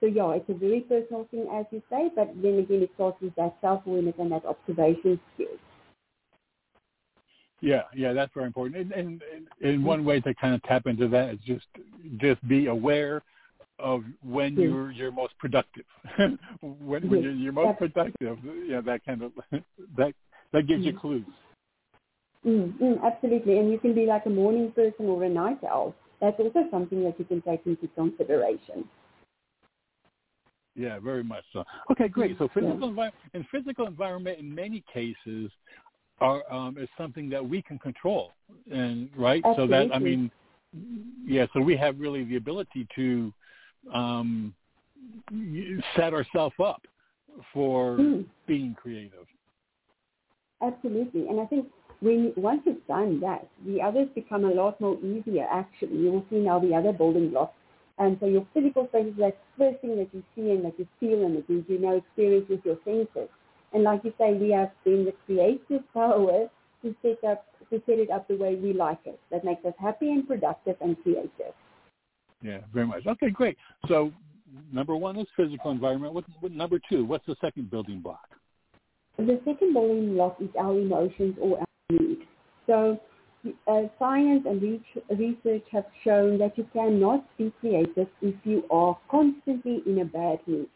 [0.00, 3.20] So yeah, it's a very personal thing as you say, but then again it starts
[3.20, 5.58] with that self-awareness and that observation skills.
[7.60, 8.76] Yeah, yeah, that's very important.
[8.76, 9.22] And, and,
[9.62, 11.66] and one way to kind of tap into that is just
[12.16, 13.22] just be aware
[13.78, 14.64] of when yes.
[14.64, 15.84] you're you're most productive.
[16.60, 19.32] when, when you're, you're most productive, yeah, that kind of
[19.96, 20.14] that
[20.52, 21.00] that gives you mm.
[21.00, 21.26] clues.
[22.46, 25.94] Mm, mm, absolutely, and you can be like a morning person or a night owl.
[26.20, 28.88] That's also something that you can take into consideration.
[30.74, 31.64] Yeah, very much so.
[31.90, 32.38] Okay, great.
[32.38, 32.88] So physical yeah.
[32.88, 35.50] environment and physical environment in many cases
[36.20, 38.32] are um, is something that we can control,
[38.70, 39.42] and right.
[39.44, 39.76] Absolutely.
[39.76, 40.30] So that I mean,
[41.24, 41.46] yeah.
[41.52, 43.32] So we have really the ability to
[43.92, 44.54] um,
[45.96, 46.82] set ourselves up
[47.52, 48.24] for mm.
[48.46, 49.26] being creative.
[50.62, 51.66] Absolutely, and I think
[52.00, 55.46] when once you've done that, the others become a lot more easier.
[55.50, 57.54] Actually, you will see now the other building blocks.
[57.98, 60.88] And so your physical space is that first thing that you see and that you
[60.98, 63.28] feel and that you, you know experience with your senses.
[63.72, 66.48] And like you say, we have been the creative power
[66.82, 69.20] to set up to set it up the way we like it.
[69.30, 71.54] That makes us happy and productive and creative.
[72.42, 73.06] Yeah, very much.
[73.06, 73.56] Okay, great.
[73.86, 74.12] So
[74.72, 76.14] number one is physical environment.
[76.14, 77.04] What, what number two?
[77.04, 78.28] What's the second building block?
[79.18, 82.18] The second building block is our emotions or our mood.
[82.66, 82.98] So
[83.68, 84.62] uh, science and
[85.10, 90.40] research have shown that you cannot be creative if you are constantly in a bad
[90.46, 90.68] mood.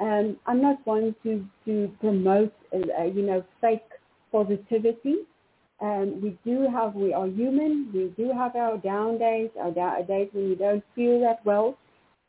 [0.00, 3.82] Um, I'm not one to, to promote, uh, uh, you know, fake
[4.32, 5.16] positivity.
[5.80, 7.90] Um, we do have, we are human.
[7.92, 11.76] We do have our down days, our down, days when we don't feel that well.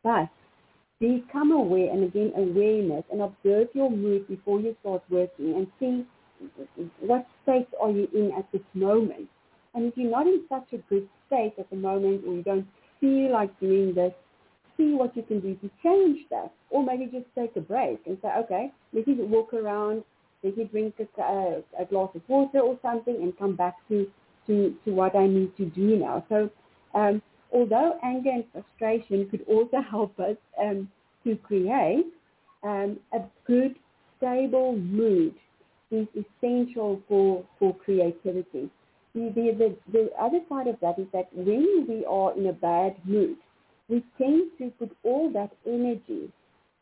[0.04, 0.30] But
[1.00, 6.06] become aware, and again, awareness, and observe your mood before you start working and see
[7.00, 9.28] what state are you in at this moment.
[9.74, 12.68] And if you're not in such a good state at the moment, or you don't
[13.00, 14.14] feel like doing this,
[14.82, 16.52] see what you can do to change that.
[16.70, 20.04] Or maybe just take a break and say, okay, let me walk around,
[20.44, 24.08] let me drink a, a, a glass of water or something and come back to,
[24.48, 26.26] to, to what I need to do now.
[26.30, 26.50] So
[26.94, 27.22] um,
[27.54, 30.90] although anger and frustration could also help us um,
[31.23, 32.08] to create,
[32.63, 33.75] um, a good,
[34.17, 35.34] stable mood
[35.90, 38.69] is essential for, for creativity.
[39.13, 42.54] The, the, the, the other side of that is that when we are in a
[42.54, 43.36] bad mood,
[43.92, 46.31] we tend to put all that energy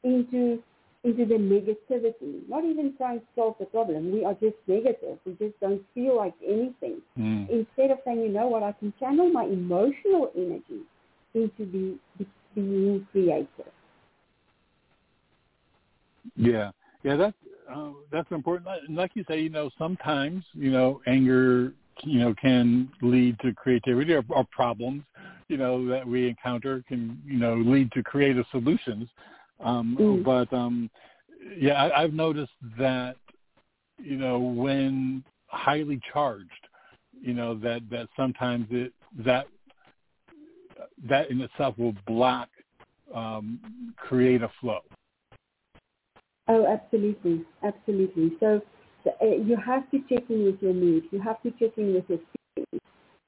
[0.03, 0.61] into
[1.05, 4.11] into the negativity, not even trying to solve the problem.
[4.11, 5.17] We are just negative.
[5.25, 7.01] We just don't feel like anything.
[7.17, 7.49] Mm.
[7.49, 10.81] Instead of saying, you know what, I can channel my emotional energy
[11.33, 13.47] into the, the being creative.
[16.35, 16.71] Yeah,
[17.03, 17.15] yeah.
[17.15, 17.37] That's
[17.73, 18.67] uh, that's important.
[18.89, 24.13] Like you say, you know, sometimes you know anger, you know, can lead to creativity
[24.13, 25.03] or, or problems,
[25.49, 29.09] you know, that we encounter can you know lead to creative solutions.
[29.59, 30.23] Um, mm.
[30.23, 30.89] But um,
[31.57, 33.17] yeah, I, I've noticed that
[33.97, 36.67] you know when highly charged,
[37.19, 38.93] you know that that sometimes it
[39.25, 39.47] that
[41.07, 42.49] that in itself will block
[43.13, 44.79] um, creative flow.
[46.47, 48.31] Oh, absolutely, absolutely.
[48.39, 48.61] So
[49.05, 51.03] uh, you have to check in with your mood.
[51.11, 52.19] You have to check in with your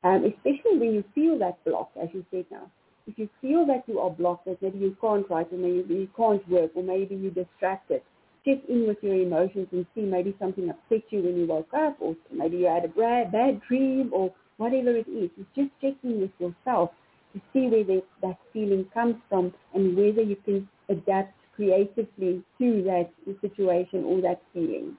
[0.04, 2.70] um, especially when you feel that block, as you said now.
[3.08, 6.10] If you feel that you are blocked, that maybe you can't write, or maybe you
[6.16, 8.02] can't work, or maybe you're distracted,
[8.46, 11.98] check in with your emotions and see maybe something upset you when you woke up,
[12.00, 15.30] or maybe you had a bad, bad dream, or whatever it is.
[15.38, 16.92] It's just checking with yourself
[17.34, 22.84] to see where the, that feeling comes from and whether you can adapt creatively to
[22.84, 24.98] that situation or that feeling.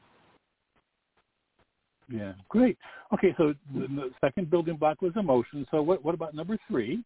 [2.08, 2.78] Yeah, great.
[3.14, 5.66] Okay, so the, the second building block was emotion.
[5.70, 7.02] So what, what about number three?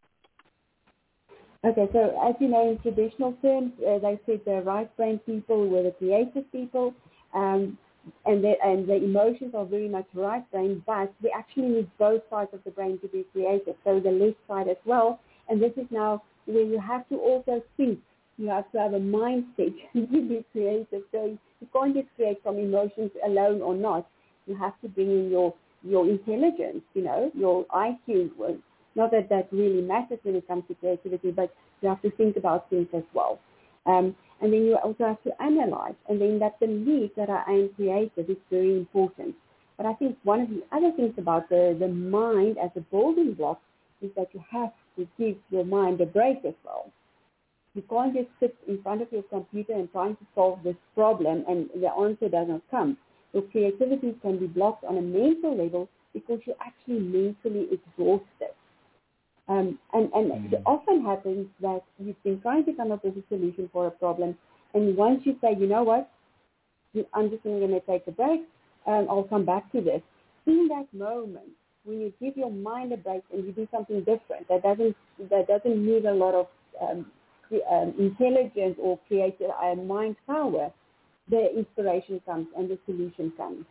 [1.64, 5.68] Okay, so as you know, in traditional terms, uh, they said the right brain people
[5.68, 6.94] were the creative people,
[7.34, 7.76] um,
[8.24, 12.22] and, the, and the emotions are very much right brain, but we actually need both
[12.30, 15.18] sides of the brain to be creative, so the left side as well.
[15.48, 17.98] And this is now where you have to also think
[18.38, 21.02] you have to have a mindset to be creative.
[21.10, 24.06] So you can't just create from emotions alone or not.
[24.46, 28.30] You have to bring in your your intelligence, you know, your IQ.
[28.94, 32.36] Not that that really matters when it comes to creativity, but you have to think
[32.36, 33.38] about things as well.
[33.84, 35.94] Um, and then you also have to analyze.
[36.08, 39.34] And then that belief that I am creative is very important.
[39.76, 43.34] But I think one of the other things about the, the mind as a building
[43.34, 43.60] block
[44.00, 46.90] is that you have to give your mind a break as well.
[47.74, 51.44] You can't just sit in front of your computer and trying to solve this problem
[51.46, 52.96] and the answer does not come.
[53.32, 58.54] Your creativity can be blocked on a mental level because you're actually mentally exhausted.
[59.48, 60.52] Um, and and mm.
[60.52, 63.90] it often happens that you've been trying to come up with a solution for a
[63.90, 64.36] problem,
[64.74, 66.10] and once you say, you know what,
[67.14, 68.40] I'm just going to take a break,
[68.86, 70.02] um, I'll come back to this.
[70.46, 71.50] In that moment,
[71.84, 74.96] when you give your mind a break and you do something different, that doesn't
[75.30, 76.46] that doesn't need a lot of
[76.80, 77.06] um,
[77.70, 80.72] um, intelligence or creative uh, mind power,
[81.30, 83.64] the inspiration comes and the solution comes.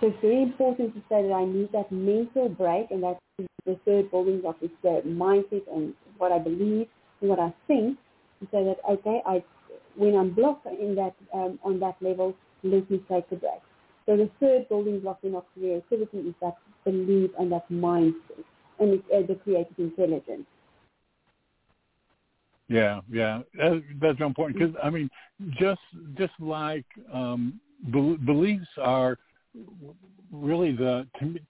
[0.00, 3.20] So it's very important to say that I need that mental break, and that's
[3.66, 6.88] the third building block is the mindset and what I believe
[7.20, 7.98] and what I think,
[8.50, 9.44] say that okay, I
[9.96, 13.62] when I'm blocked in that um, on that level, let me take a break.
[14.06, 18.44] So the third building block in our creativity is that belief and that mindset
[18.78, 20.46] and uh, the creative intelligence.
[22.68, 25.08] Yeah, yeah, that, that's important because I mean,
[25.58, 25.80] just
[26.16, 27.58] just like um,
[27.90, 29.16] be- beliefs are
[30.30, 31.40] really the me,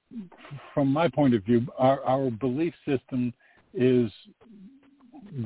[0.72, 3.34] from my point of view, our, our belief system
[3.74, 4.12] is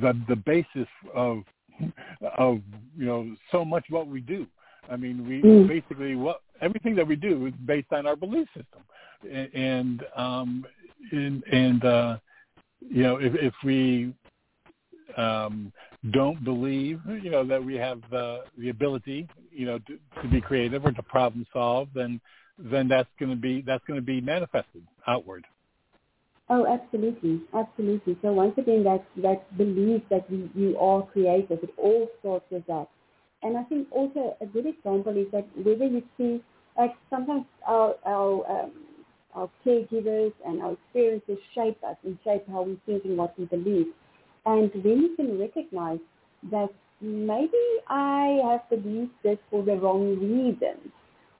[0.00, 1.42] the the basis of
[2.38, 2.60] of
[2.96, 4.46] you know so much what we do.
[4.90, 5.66] I mean, we mm.
[5.66, 8.82] basically what everything that we do is based on our belief system,
[9.54, 10.66] and um,
[11.12, 12.18] and, and uh,
[12.80, 14.12] you know if, if we
[15.18, 15.72] um,
[16.10, 20.40] don't believe, you know, that we have uh, the ability, you know, to, to be
[20.40, 22.20] creative or to problem solve, then
[22.58, 25.44] then that's going to be that's going to be manifested outward.
[26.48, 28.18] Oh, absolutely, absolutely.
[28.20, 32.66] So once again, that that belief that we, you are creative, it all starts with
[32.66, 32.88] that.
[33.42, 36.42] And I think also a good example is that whether you see,
[36.76, 38.72] like sometimes our our um,
[39.34, 43.46] our caregivers and our experiences shape us and shape how we think and what we
[43.46, 43.86] believe.
[44.44, 46.00] And then you can recognize
[46.50, 46.70] that
[47.00, 47.52] maybe
[47.88, 50.92] I have believed this for the wrong reasons,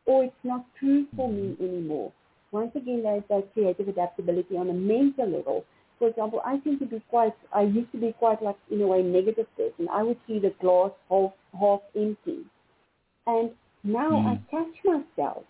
[0.07, 2.13] or it's not true for me anymore.
[2.53, 5.65] Once again, there's that creative adaptability on a mental level.
[5.99, 8.87] For example, I seem to be quite, I used to be quite like, in a
[8.87, 9.89] way, negative person.
[9.91, 12.41] I would see the glass half, half empty.
[13.27, 13.51] And
[13.85, 14.27] now mm.
[14.27, 15.45] I catch myself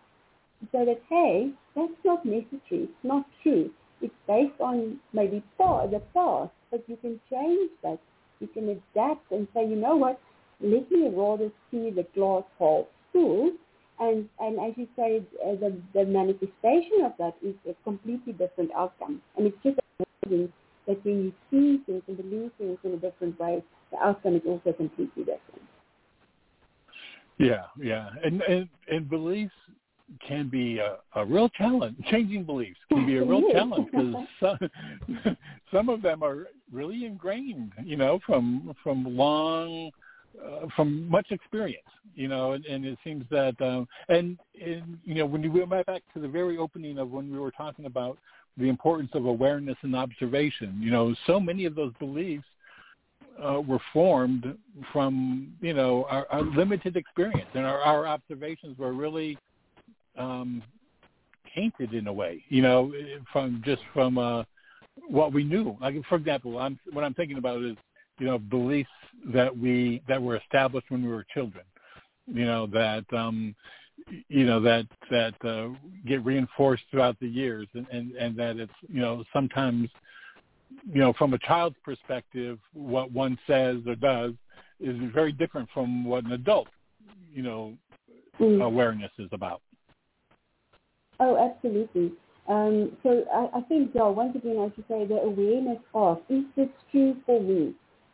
[0.61, 2.85] to say that, hey, that's not necessary.
[2.85, 3.71] It's not true.
[4.01, 8.01] It's based on maybe the past but you can change that.
[8.41, 10.19] You can adapt and say, you know what,
[10.61, 13.53] let me rather see the glass half full.
[14.01, 18.73] And, and as you say, uh, the, the manifestation of that is a completely different
[18.75, 19.23] outcome.
[19.37, 19.79] And it's just
[20.27, 20.53] amazing
[20.89, 23.63] that when you see things and believe things in a different way,
[23.93, 25.63] the outcome is also completely different.
[27.39, 29.53] Yeah, yeah, and and, and beliefs
[30.27, 31.97] can be a, a real challenge.
[32.11, 35.37] Changing beliefs can be a real challenge because some,
[35.73, 39.91] some of them are really ingrained, you know, from from long
[40.41, 45.15] uh, from much experience, you know, and, and it seems that, um, and, and you
[45.15, 48.19] know, when you went back to the very opening of when we were talking about
[48.57, 52.45] the importance of awareness and observation, you know, so many of those beliefs
[53.43, 54.57] uh, were formed
[54.93, 59.39] from, you know, our, our limited experience, and our, our observations were really
[60.17, 60.63] um,
[61.55, 62.93] tainted in a way, you know,
[63.33, 64.45] from just from uh,
[65.09, 65.77] what we knew.
[65.81, 67.77] Like, for example, I'm, what I'm thinking about is
[68.19, 68.91] you know beliefs
[69.33, 71.65] that we that were established when we were children
[72.27, 73.55] you know that um
[74.29, 75.69] you know that that uh,
[76.07, 79.89] get reinforced throughout the years and, and and that it's you know sometimes
[80.93, 84.33] you know from a child's perspective what one says or does
[84.81, 86.69] is very different from what an adult
[87.33, 87.75] you know
[88.41, 88.63] mm.
[88.63, 89.61] awareness is about
[91.23, 92.13] oh absolutely
[92.49, 96.43] um, so I, I think, yeah, once again, I should say the awareness of, is
[96.57, 97.73] this true for me?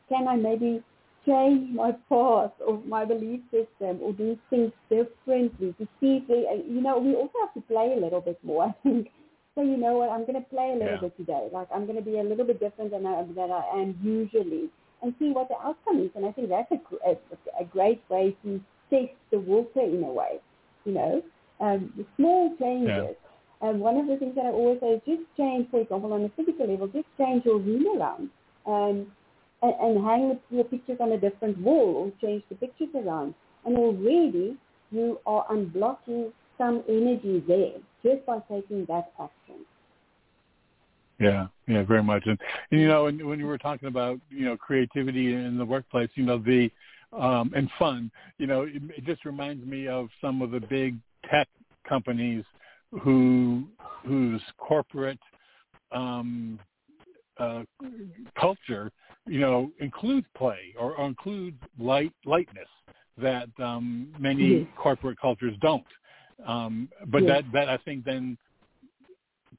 [0.08, 0.82] can I maybe
[1.26, 6.44] change my path or my belief system or do things differently to see if they,
[6.66, 9.08] you know, we also have to play a little bit more, I think.
[9.54, 11.00] So you know what, I'm going to play a little yeah.
[11.00, 11.48] bit today.
[11.52, 14.70] Like I'm going to be a little bit different than I, than I am usually
[15.02, 16.10] and see what the outcome is.
[16.14, 17.16] And I think that's a, a,
[17.60, 20.38] a great way to test the water in a way,
[20.84, 21.22] you know,
[21.60, 22.88] um, the small changes.
[22.88, 23.68] Yeah.
[23.68, 26.24] And one of the things that I always say is just change, for example, on
[26.24, 28.30] a physical level, just change your room around.
[28.66, 29.06] Um,
[29.62, 33.34] and, and hang your pictures on a different wall or change the pictures around.
[33.64, 34.56] And already
[34.90, 39.64] you are unblocking some energy there just by taking that action.
[41.18, 42.22] Yeah, yeah, very much.
[42.26, 42.38] And,
[42.70, 46.10] and you know, when, when you were talking about you know creativity in the workplace,
[46.14, 46.70] you know the
[47.12, 50.96] um, and fun, you know, it, it just reminds me of some of the big
[51.30, 51.48] tech
[51.88, 52.44] companies
[53.02, 53.64] who
[54.04, 55.18] whose corporate
[55.92, 56.58] um,
[57.38, 57.62] uh,
[58.38, 58.90] culture
[59.28, 62.68] you know, includes play or, or includes light lightness
[63.18, 64.76] that um, many mm-hmm.
[64.76, 65.84] corporate cultures don't.
[66.46, 68.38] Um, but that that I think then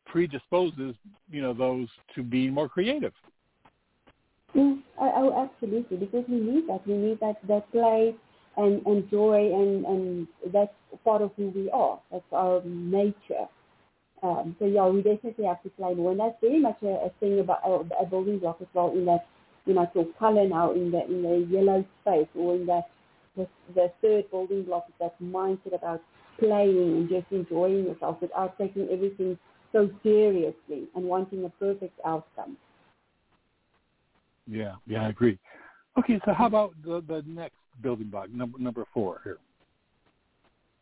[0.05, 0.95] predisposes
[1.29, 3.13] you know those to be more creative.
[4.55, 6.87] Mm, oh, absolutely, because we need that.
[6.87, 8.15] We need that that play
[8.57, 10.73] and, and joy, and, and that's
[11.03, 11.99] part of who we are.
[12.11, 13.47] That's our nature.
[14.21, 17.11] Um, so yeah, we definitely have to play more, and that's very much a, a
[17.19, 18.91] thing about a, a building block as well.
[18.91, 19.25] In that
[19.65, 22.89] you know, talk color now in the in the yellow space or in that
[23.37, 26.01] the, the third building block is that mindset about
[26.39, 29.37] playing and just enjoying yourself without taking everything
[29.71, 32.57] so seriously and wanting a perfect outcome.
[34.47, 35.37] Yeah, yeah, I agree.
[35.97, 39.37] Okay, so how about the, the next building block, number number four here?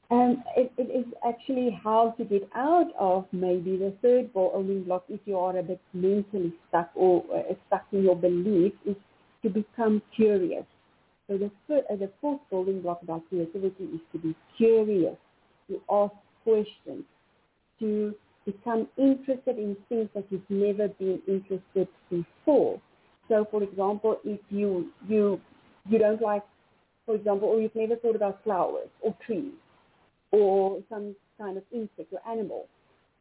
[0.10, 5.04] Um, it, it is actually how to get out of maybe the third building block
[5.10, 8.96] if you are a bit mentally stuck or uh, stuck in your beliefs is
[9.44, 10.64] to become curious.
[11.28, 15.18] So the, uh, the fourth building block about creativity is to be curious,
[15.68, 16.14] to ask
[16.46, 17.04] questions,
[17.82, 22.80] to become interested in things that you've never been interested before.
[23.28, 25.42] So for example, if you, you,
[25.90, 26.44] you don't like,
[27.08, 29.54] for example, or you've never thought about flowers or trees,
[30.32, 32.68] or some kind of insect or animal.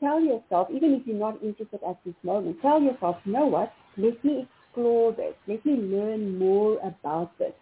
[0.01, 3.72] Tell yourself, even if you're not interested at this moment, tell yourself, you know what,
[3.97, 5.34] let me explore this.
[5.47, 7.53] Let me learn more about this.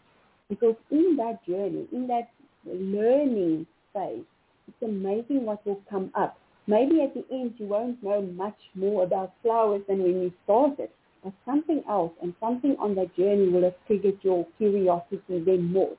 [0.48, 2.30] Because in that journey, in that
[2.66, 4.24] learning phase,
[4.66, 6.38] it's amazing what will come up.
[6.66, 10.88] Maybe at the end you won't know much more about flowers than when you started,
[11.22, 15.92] but something else and something on that journey will have triggered your curiosity then more.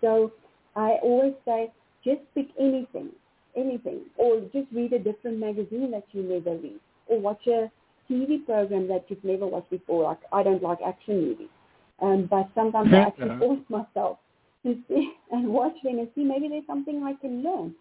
[0.00, 0.32] So
[0.76, 1.72] I always say,
[2.04, 3.10] just pick anything,
[3.56, 7.70] anything, or just read a different magazine that you never read, or watch a
[8.10, 10.04] TV program that you've never watched before.
[10.04, 11.48] Like I don't like action movies,
[12.00, 14.18] um, but sometimes I actually force myself
[14.64, 17.74] to see and watch them and see maybe there's something I can learn.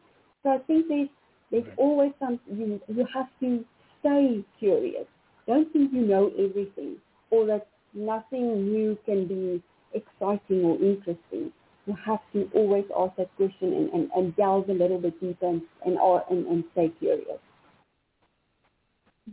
[0.43, 1.09] So I think there's
[1.51, 3.63] there's always some you you have to
[3.99, 5.05] stay curious.
[5.47, 6.97] Don't think you know everything
[7.31, 9.63] or that nothing new can be
[9.93, 11.51] exciting or interesting
[11.85, 15.47] you have to always ask that question and, and, and delve a little bit deeper
[15.47, 15.97] and, and,
[16.29, 17.39] and, and stay curious.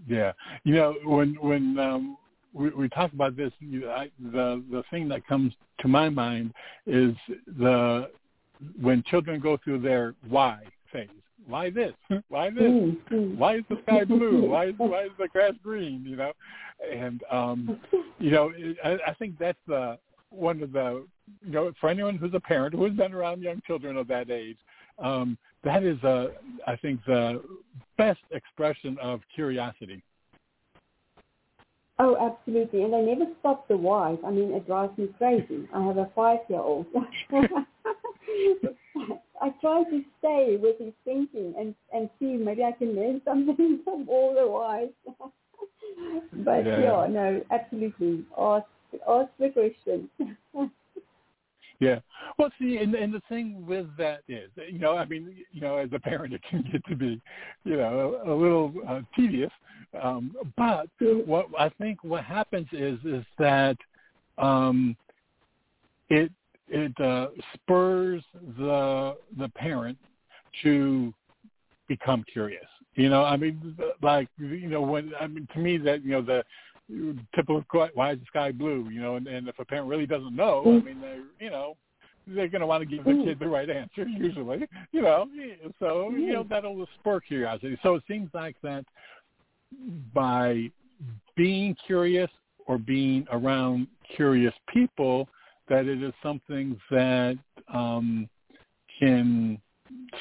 [0.06, 0.32] Yeah,
[0.64, 2.18] you know when when um,
[2.52, 6.52] we, we talk about this, you, I, the the thing that comes to my mind
[6.86, 7.14] is
[7.58, 8.10] the
[8.80, 11.08] when children go through their why phase.
[11.46, 11.92] Why this?
[12.28, 12.62] Why this?
[12.62, 13.38] Mm-hmm.
[13.38, 14.50] Why is the sky blue?
[14.50, 16.04] Why is why is the grass green?
[16.04, 16.32] You know,
[16.92, 17.78] and um,
[18.18, 18.52] you know,
[18.84, 19.96] I, I think that's the
[20.30, 21.06] one of the
[21.44, 24.30] you know for anyone who's a parent who has been around young children of that
[24.30, 24.58] age
[24.98, 26.28] um, that is a
[26.66, 27.42] I think the
[27.96, 30.02] best expression of curiosity
[31.98, 32.82] Oh, absolutely.
[32.82, 34.18] And they never stop the whys.
[34.24, 35.66] I mean, it drives me crazy.
[35.74, 36.86] I have a five-year-old.
[39.40, 43.80] I try to stay with his thinking and, and see maybe I can learn something
[43.84, 44.90] from all the whys.
[46.44, 46.80] but yeah.
[46.80, 48.24] yeah, no, absolutely.
[48.36, 48.66] Ask,
[49.08, 50.10] ask the questions.
[51.78, 51.98] Yeah.
[52.38, 55.76] Well, see, and and the thing with that is, you know, I mean, you know,
[55.76, 57.20] as a parent, it can get to be,
[57.64, 59.50] you know, a, a little uh, tedious.
[60.00, 63.76] Um, but what I think what happens is is that
[64.38, 64.96] um,
[66.08, 66.30] it
[66.68, 68.22] it uh, spurs
[68.58, 69.98] the the parent
[70.62, 71.12] to
[71.88, 72.66] become curious.
[72.94, 76.22] You know, I mean, like you know, when I mean, to me, that you know,
[76.22, 76.42] the
[77.34, 78.88] typical why is the sky blue?
[78.90, 80.84] You know, and, and if a parent really doesn't know, I mm.
[80.84, 81.76] mean, they you know,
[82.26, 83.24] they're going to want to give the mm.
[83.24, 84.66] kid the right answer usually.
[84.92, 85.26] You know,
[85.78, 86.48] so you know mm.
[86.48, 87.78] that'll spur curiosity.
[87.82, 88.84] So it seems like that
[90.14, 90.70] by
[91.36, 92.30] being curious
[92.66, 95.28] or being around curious people,
[95.68, 97.36] that it is something that
[97.72, 98.28] um,
[98.98, 99.60] can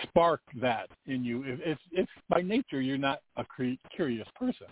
[0.03, 1.43] spark that in you.
[1.45, 3.45] If, if, if by nature you're not a
[3.95, 4.67] curious person.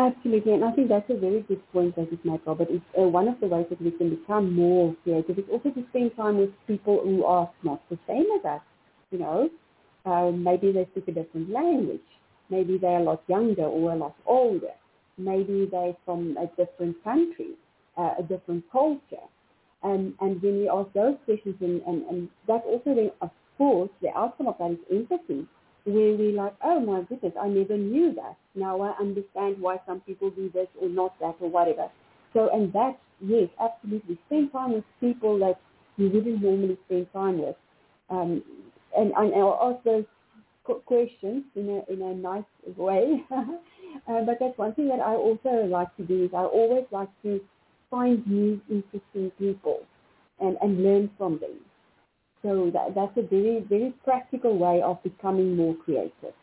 [0.00, 2.68] Absolutely, and I think that's a very good point that you've made, Robert.
[2.70, 5.84] It's uh, one of the ways that we can become more creative is also to
[5.90, 8.62] spend time with people who are not the same as us.
[9.10, 9.50] You know,
[10.06, 12.00] uh, maybe they speak a different language.
[12.50, 14.72] Maybe they're a lot younger or a lot older.
[15.18, 17.50] Maybe they're from a different country,
[17.98, 19.26] uh, a different culture.
[19.82, 23.90] And, and when we ask those questions, and, and, and that also then, of course,
[24.02, 25.46] the outcome of that is empathy
[25.84, 28.36] where we like, oh my goodness, I never knew that.
[28.54, 31.88] Now I understand why some people do this or not that or whatever.
[32.32, 34.18] So, and that, yes, absolutely.
[34.26, 35.60] Spend time with people that
[35.96, 37.56] you wouldn't normally spend time with.
[38.08, 38.42] Um,
[38.96, 40.04] and, and I'll ask those
[40.86, 42.44] questions in a, in a nice
[42.76, 43.24] way.
[43.30, 47.08] uh, but that's one thing that I also like to do is I always like
[47.22, 47.40] to
[47.90, 49.80] find new interesting people
[50.40, 51.58] and, and learn from them.
[52.42, 56.34] So that, that's a very, very practical way of becoming more creative.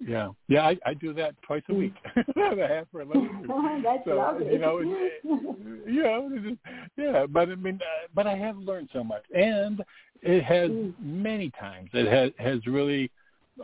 [0.00, 1.94] Yeah, yeah, I, I do that twice a week.
[2.16, 3.82] I have for eleven years.
[3.84, 4.46] That's so, lovely.
[4.52, 6.56] You know, you know,
[6.96, 7.26] yeah.
[7.26, 9.82] But I mean, uh, but I have learned so much, and
[10.22, 10.92] it has mm.
[11.00, 13.10] many times it has has really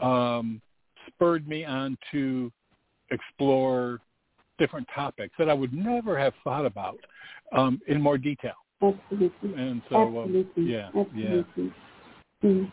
[0.01, 0.61] um,
[1.09, 2.53] spurred me on to
[3.11, 4.01] explore
[4.59, 6.98] different topics that I would never have thought about
[7.53, 8.55] um, in more detail.
[8.83, 9.55] Absolutely.
[9.55, 10.62] And so, um, Absolutely.
[10.62, 11.72] Um, yeah, Absolutely.
[12.43, 12.51] yeah.
[12.51, 12.72] Mm.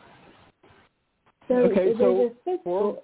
[1.47, 3.01] So okay, so the four,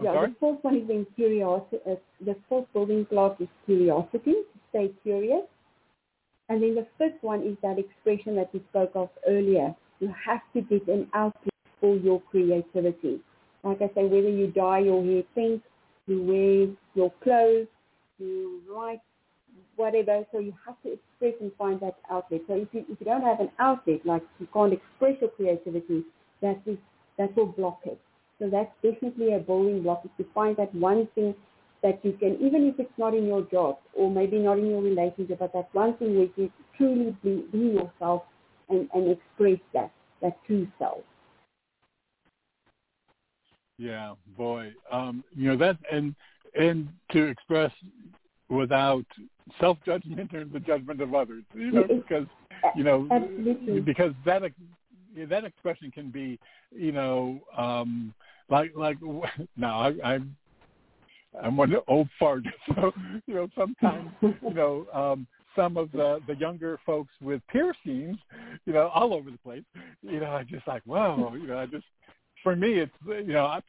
[0.00, 1.78] yeah, the fourth one is in curiosity.
[1.88, 5.44] Uh, the fourth building block is curiosity, to stay curious.
[6.48, 9.74] And then the fifth one is that expression that we spoke of earlier.
[10.00, 13.20] You have to get an outlet for your creativity.
[13.64, 15.62] Like I say, whether you dye your hair pink,
[16.06, 17.66] you wear your clothes,
[18.18, 19.00] you write
[19.76, 20.24] whatever.
[20.32, 22.42] So you have to express and find that outlet.
[22.46, 26.04] So if you, if you don't have an outlet, like you can't express your creativity,
[26.42, 26.78] that is
[27.18, 28.00] that will block it.
[28.38, 31.34] So that's definitely a building block is to find that one thing
[31.82, 34.82] that you can, even if it's not in your job or maybe not in your
[34.82, 38.22] relationship, but that one thing where you truly be, be yourself
[38.68, 39.90] and, and express that,
[40.22, 40.98] that true self.
[43.78, 44.72] Yeah, boy.
[44.90, 46.14] Um, you know, that and
[46.58, 47.70] and to express
[48.48, 49.04] without
[49.60, 51.44] self judgment or the judgment of others.
[51.54, 52.26] You know, because
[52.74, 53.80] you know Absolutely.
[53.80, 54.42] because that
[55.28, 56.38] that expression can be
[56.70, 58.14] you know um
[58.48, 58.98] like like
[59.56, 60.36] now I, I'm
[61.42, 62.44] I'm one of the old fart,
[62.74, 62.92] so
[63.26, 65.26] you know sometimes you know um
[65.58, 68.16] some of the the younger folks with piercings,
[68.64, 69.64] you know, all over the place.
[70.02, 71.84] You know, I just like wow, you know, I just
[72.42, 73.60] for me it's you know I,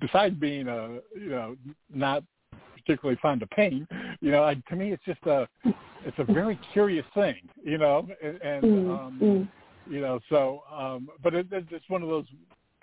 [0.00, 1.56] besides being a you know
[1.92, 2.22] not
[2.80, 3.86] particularly fond of pain.
[4.20, 5.48] You know, I, to me, it's just a
[6.04, 7.36] it's a very curious thing.
[7.62, 9.48] You know, and, and mm, um, mm.
[9.92, 12.26] you know, so um, but it, it's just one of those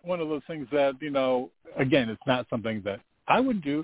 [0.03, 3.83] one of those things that you know, again, it's not something that I would do,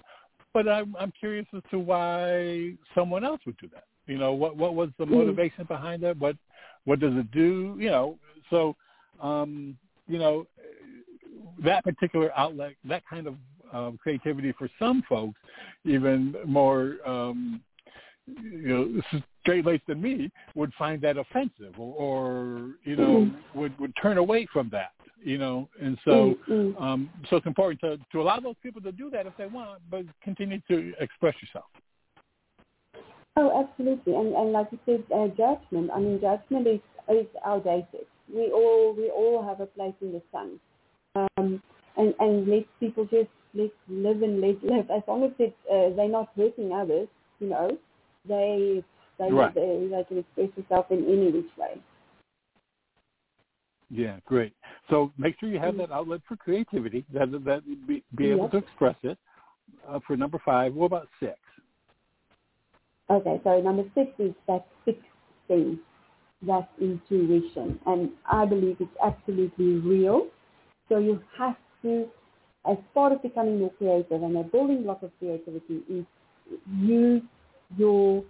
[0.54, 3.86] but I'm, I'm curious as to why someone else would do that.
[4.08, 5.12] You know, what what was the mm.
[5.12, 6.18] motivation behind that?
[6.18, 6.38] What
[6.86, 7.76] what does it do?
[7.80, 8.18] You know,
[8.50, 8.76] so
[9.22, 10.48] um, you know
[11.64, 13.36] that particular outlet, that kind of
[13.74, 15.40] um, creativity for some folks,
[15.86, 17.62] even more um,
[18.26, 23.60] you know straight laced than me, would find that offensive, or, or you know mm-hmm.
[23.60, 24.92] would would turn away from that.
[25.24, 26.82] You know, and so mm-hmm.
[26.84, 29.82] um, so it's important to to allow those people to do that if they want,
[29.90, 31.66] but continue to express yourself.
[33.36, 35.90] Oh, absolutely, and and like you said, uh, judgment.
[35.94, 38.06] I mean, judgment is is outdated.
[38.34, 40.60] We all we all have a place in the sun,
[41.16, 41.62] um,
[41.98, 44.90] and and let people just let's live and let live.
[44.90, 47.08] As long as it, uh, they're not hurting others,
[47.40, 47.78] you know,
[48.28, 48.84] they
[49.20, 49.54] they, right.
[49.54, 51.82] they they can express themselves in any which way.
[53.90, 54.54] Yeah, great.
[54.90, 58.52] So make sure you have that outlet for creativity, that that be, be able Yep.
[58.52, 59.18] to express it.
[59.88, 61.38] Uh, for number five, what about six?
[63.10, 65.04] Okay, so number six is that sixth
[65.48, 65.78] thing,
[66.48, 67.80] that intuition.
[67.86, 70.28] And I believe it's absolutely real.
[70.90, 72.08] So you have to,
[72.70, 76.06] as part of becoming more creative, and a building block of creativity is
[76.80, 77.22] use
[77.78, 78.24] your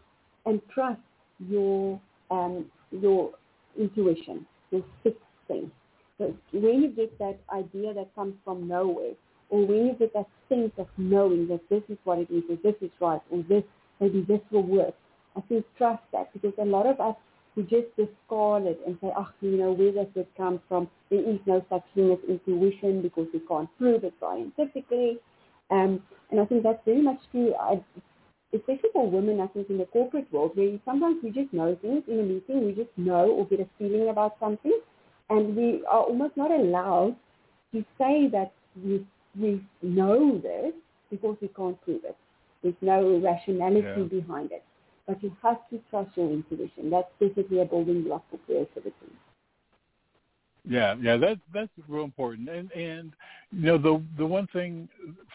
[0.46, 1.02] and trust
[1.40, 2.00] your
[2.32, 3.32] um, your
[3.80, 5.72] intuition, your sixth sense.
[6.18, 9.14] So when you get that idea that comes from nowhere,
[9.50, 12.58] or when you get that sense of knowing that this is what it is, or
[12.64, 13.64] this is right, or this
[14.00, 14.96] maybe this will work.
[15.36, 17.16] I think trust that because a lot of us
[17.56, 20.88] we just discard it and say, oh, you know, where does it come from?
[21.10, 25.20] There is no such thing as intuition because we can't prove it scientifically.
[25.70, 26.01] Um,
[26.32, 27.84] and I think that's very much true, I,
[28.54, 32.04] especially for women, I think, in the corporate world, where sometimes we just know things
[32.08, 34.80] in a meeting, we just know or get a feeling about something,
[35.30, 37.16] and we are almost not allowed
[37.72, 38.51] to say that
[38.84, 39.06] we,
[39.39, 40.74] we know this
[41.10, 42.16] because we can't prove it.
[42.62, 44.04] There's no rationality Yeah.
[44.04, 44.64] behind it.
[45.08, 46.89] But you have to trust your intuition.
[46.89, 48.93] That's basically a building block for creativity.
[50.66, 52.47] Yeah, yeah, that's that's real important.
[52.49, 53.14] And and
[53.51, 54.88] you know the the one thing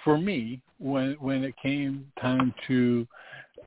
[0.03, 3.07] for me when when it came time to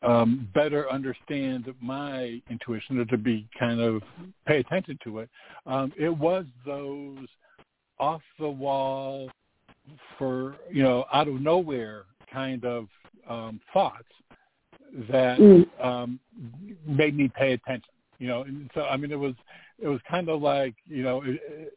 [0.02, 4.02] um, better understand my intuition or to be kind of
[4.48, 5.30] pay attention to it,
[5.68, 7.28] um, it was those
[8.00, 9.30] off the wall
[10.18, 12.88] for you know out of nowhere kind of
[13.30, 14.08] um, thoughts
[15.10, 15.66] that Mm.
[15.84, 16.20] um,
[16.86, 17.94] made me pay attention.
[18.20, 19.34] You know, and so I mean, it was
[19.80, 21.24] it was kind of like you know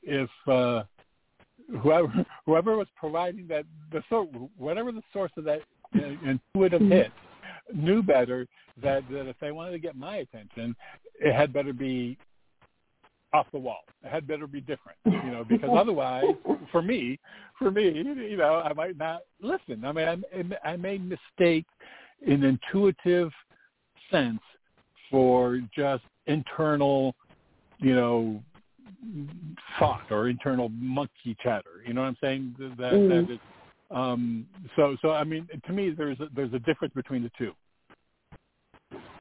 [0.02, 0.84] if uh,
[1.80, 2.08] whoever
[2.46, 5.62] whoever was providing that the sort whatever the source of that
[5.96, 6.90] uh, intuitive Mhm.
[6.90, 7.12] hit
[7.72, 8.46] knew better
[8.82, 10.76] that that if they wanted to get my attention,
[11.20, 12.18] it had better be
[13.32, 13.84] off the wall.
[14.04, 16.26] It had better be different, you know, because otherwise,
[16.70, 17.18] for me,
[17.58, 19.84] for me, you know, I might not listen.
[19.84, 20.24] I mean,
[20.62, 21.66] I, I may mistake
[22.26, 23.30] an intuitive
[24.10, 24.40] sense
[25.10, 27.14] for just internal,
[27.78, 28.42] you know,
[29.78, 31.82] thought or internal monkey chatter.
[31.86, 32.54] You know what I'm saying?
[32.58, 33.08] That Mm.
[33.08, 33.42] that it's,
[33.90, 34.46] um,
[34.76, 37.54] so so I mean, to me, there's a, there's a difference between the two.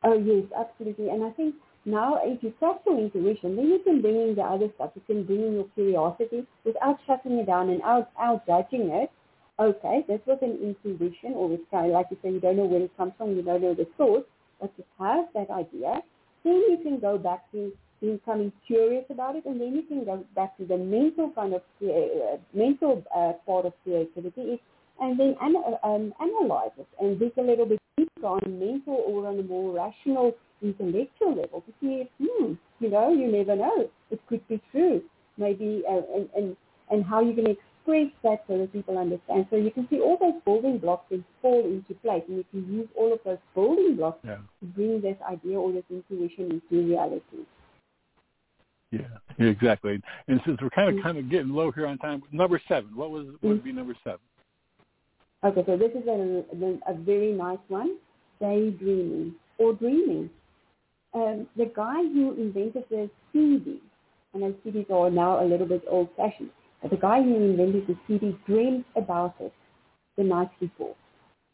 [0.03, 1.09] Oh yes, absolutely.
[1.09, 4.41] And I think now if you trust your intuition, then you can bring in the
[4.41, 4.91] other stuff.
[4.95, 9.11] You can bring in your curiosity without shutting it down and out out judging it.
[9.59, 12.81] Okay, this was an intuition or kind of like you say, you don't know where
[12.81, 14.23] it comes from, you don't know the source,
[14.59, 16.01] but you have that idea.
[16.43, 20.25] Then you can go back to becoming curious about it, and then you can go
[20.35, 24.59] back to the mental kind of uh, mental uh, part of creativity,
[24.99, 29.27] and then an, um, analyze it and dig a little bit deeper on mental or
[29.27, 30.33] on a more rational
[30.63, 33.87] intellectual level to see if, hmm, you know, you never know.
[34.09, 35.01] It could be true.
[35.37, 36.57] Maybe, uh, and, and,
[36.89, 37.55] and how you can
[37.85, 39.47] express that so that people understand.
[39.49, 42.73] So you can see all those building blocks then fall into place and you can
[42.73, 44.37] use all of those building blocks Yeah.
[44.59, 47.45] to bring this idea or this intuition into reality.
[48.91, 49.07] Yeah,
[49.39, 50.01] exactly.
[50.27, 51.03] And since we're kind of Mm.
[51.03, 52.95] kind of getting low here on time, number seven.
[52.95, 54.19] What was what would be number seven?
[55.43, 57.97] Okay, so this is a, a very nice one,
[58.39, 60.29] daydreaming or dreaming.
[61.13, 63.81] Um, the guy who invented the CD,
[64.33, 66.49] and CDs are now a little bit old-fashioned,
[66.89, 69.53] the guy who invented the CD dreamed about it
[70.17, 70.95] the night before.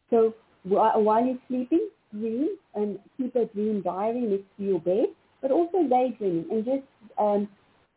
[0.10, 5.08] So while you're sleeping, dream and keep a dream diary next to your bed,
[5.42, 6.84] but also daydreaming and just
[7.20, 7.48] um,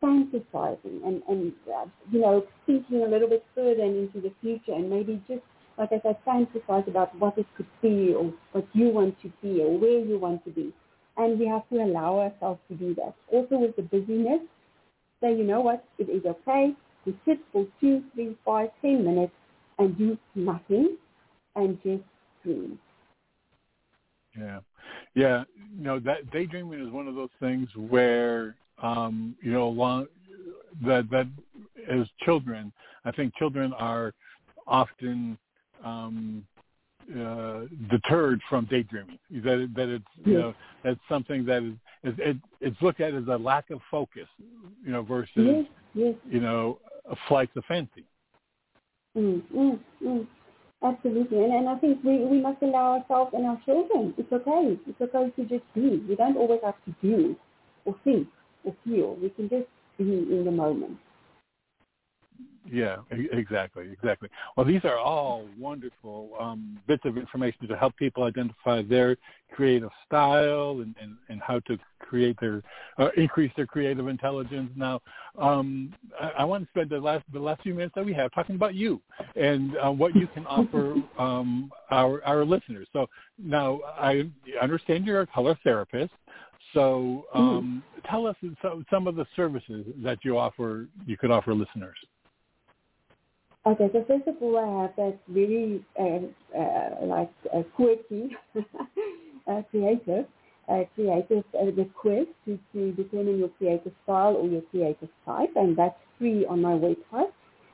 [0.02, 4.72] fantasizing and, and uh, you know, thinking a little bit further and into the future
[4.72, 5.42] and maybe just
[5.78, 9.62] like I said, fantasize about what it could be or what you want to be
[9.62, 10.72] or where you want to be.
[11.16, 13.14] And we have to allow ourselves to do that.
[13.32, 14.40] Also with the busyness,
[15.22, 16.74] say, you know what, it is okay
[17.04, 19.32] to sit for two, three, five, ten minutes
[19.78, 20.96] and do nothing
[21.56, 22.02] and just
[22.44, 22.78] dream.
[24.38, 24.60] Yeah,
[25.14, 25.44] yeah.
[25.76, 30.06] No, that daydreaming is one of those things where um, you know long,
[30.84, 31.26] that that
[31.90, 32.72] as children,
[33.04, 34.12] I think children are
[34.66, 35.36] often
[35.84, 36.46] um,
[37.10, 39.18] uh, deterred from daydreaming.
[39.30, 41.74] That that it's you know that's something that is,
[42.04, 44.28] is it, it's looked at as a lack of focus,
[44.84, 46.14] you know, versus Yes, yes.
[46.30, 46.78] you know
[47.12, 48.04] a flight of fancy.
[49.16, 50.26] Mm, mm, mm.
[50.82, 51.44] Absolutely.
[51.44, 54.14] And, and I think we, we must allow ourselves and our children.
[54.18, 54.76] It's okay.
[54.86, 56.02] It's okay to just be.
[56.08, 57.36] We don't always have to do
[57.84, 58.26] or think
[58.64, 59.14] or feel.
[59.16, 60.98] We can just be in the moment.
[62.72, 64.30] Yeah, exactly, exactly.
[64.56, 69.18] Well, these are all wonderful um, bits of information to help people identify their
[69.52, 72.62] creative style and, and, and how to create their
[72.98, 74.70] uh, increase their creative intelligence.
[74.74, 75.02] Now,
[75.38, 78.32] um, I, I, want to spend the last the last few minutes that we have
[78.32, 79.02] talking about you
[79.36, 82.88] and uh, what you can offer um, our our listeners.
[82.94, 83.06] So
[83.38, 84.30] now I
[84.62, 86.12] understand you're a color therapist.
[86.72, 87.38] So hmm.
[87.38, 90.86] um, tell us some, some of the services that you offer.
[91.04, 91.98] You could offer listeners.
[93.64, 98.36] Okay, so first of all, I have that very uh, uh, like uh, quirky,
[99.46, 100.26] uh, creative,
[100.68, 105.76] uh, creative uh, request to, to determine your creative style or your creative type, and
[105.76, 107.30] that's free on my website.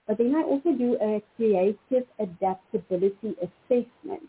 [0.06, 4.28] But then I also do a creative adaptability assessment,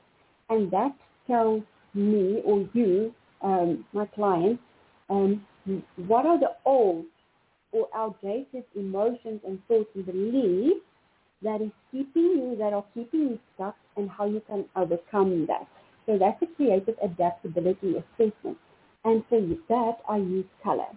[0.50, 0.96] and that
[1.28, 4.62] tells me or you, um, my client,
[5.10, 5.46] um,
[6.08, 7.04] what are the old
[7.74, 10.86] or outdated emotions and thoughts and beliefs
[11.42, 15.68] that is keeping you, that are keeping you stuck and how you can overcome that.
[16.06, 18.58] So that's a creative adaptability assessment.
[19.06, 20.88] And for that, I use color.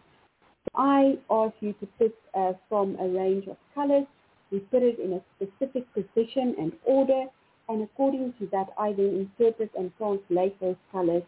[0.40, 4.07] So I ask you to pick uh, from a range of colors.
[4.51, 7.26] We put it in a specific position and order.
[7.68, 11.22] And according to that, I then interpret and translate those colors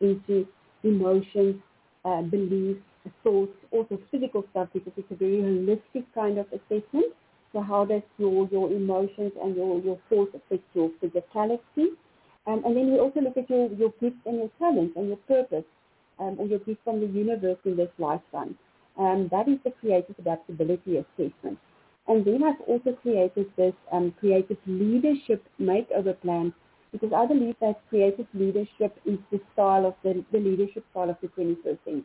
[0.00, 0.46] into
[0.84, 1.56] emotions,
[2.04, 2.80] uh, beliefs,
[3.22, 7.12] thoughts, also physical stuff because it's a very holistic kind of assessment.
[7.52, 11.88] So how does your, your emotions and your, your thoughts affect your physicality?
[12.46, 15.18] Um, and then we also look at your, your gifts and your talents and your
[15.28, 15.64] purpose
[16.18, 18.56] um, or your gifts from the universe in this lifetime.
[18.98, 21.58] Um, that is the creative adaptability assessment.
[22.08, 26.52] And then I've also created this um, creative leadership makeover plan
[26.90, 31.16] because I believe that creative leadership is the style of the, the leadership style of
[31.20, 32.02] the 21st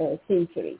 [0.00, 0.78] uh, century.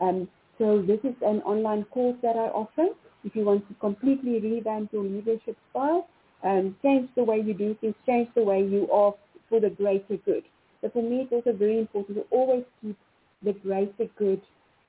[0.00, 0.28] Um,
[0.58, 2.88] so this is an online course that I offer
[3.24, 6.08] if you want to completely revamp your leadership style,
[6.44, 9.14] um, change the way you do things, change the way you are
[9.48, 10.44] for the greater good.
[10.80, 12.96] So for me, it's also very important to always keep
[13.42, 14.40] the greater good,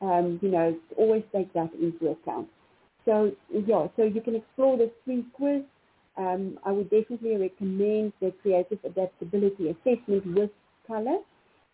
[0.01, 2.47] um, you know, always take that into account.
[3.05, 5.63] So yeah, so you can explore the free quiz.
[6.17, 10.51] Um, I would definitely recommend the creative adaptability assessment with
[10.85, 11.19] color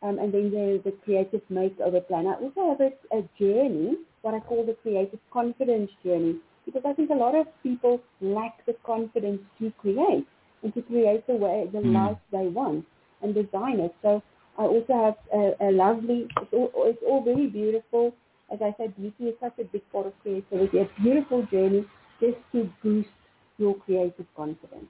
[0.05, 2.27] um, and then the, the creative makeover plan.
[2.27, 6.35] I also have a, a journey, what I call the creative confidence journey,
[6.65, 10.27] because I think a lot of people lack the confidence to create
[10.63, 11.93] and to create the way, the mm.
[11.93, 12.85] life they want
[13.21, 13.95] and design it.
[14.01, 14.21] So
[14.57, 18.13] I also have a, a lovely, it's all, it's all very beautiful.
[18.53, 21.83] As I said, beauty is such a big part of creativity, a beautiful journey
[22.19, 23.09] just to boost
[23.57, 24.85] your creative confidence.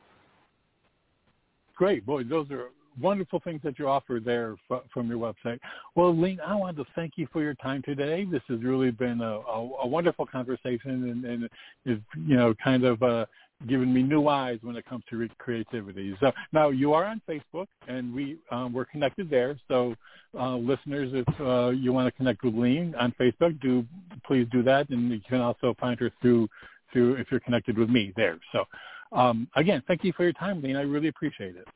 [1.76, 2.06] Great.
[2.06, 2.70] Boy, those are
[3.02, 5.60] wonderful things that you offer there f- from your website.
[5.96, 8.26] Well, Lien, I want to thank you for your time today.
[8.26, 11.44] This has really been a, a, a wonderful conversation and, and
[11.86, 13.26] is, you know, kind of uh,
[13.68, 16.16] given me new eyes when it comes to re- creativity.
[16.20, 19.58] So now you are on Facebook, and we um, we're connected there.
[19.68, 19.96] So
[20.38, 23.86] uh, listeners, if uh, you want to connect with Lien on Facebook, do
[24.26, 26.50] please do that, and you can also find her through
[26.92, 28.38] through if you're connected with me there.
[28.52, 28.66] So
[29.12, 30.76] um, again, thank you for your time, Lien.
[30.76, 31.68] I really appreciate it.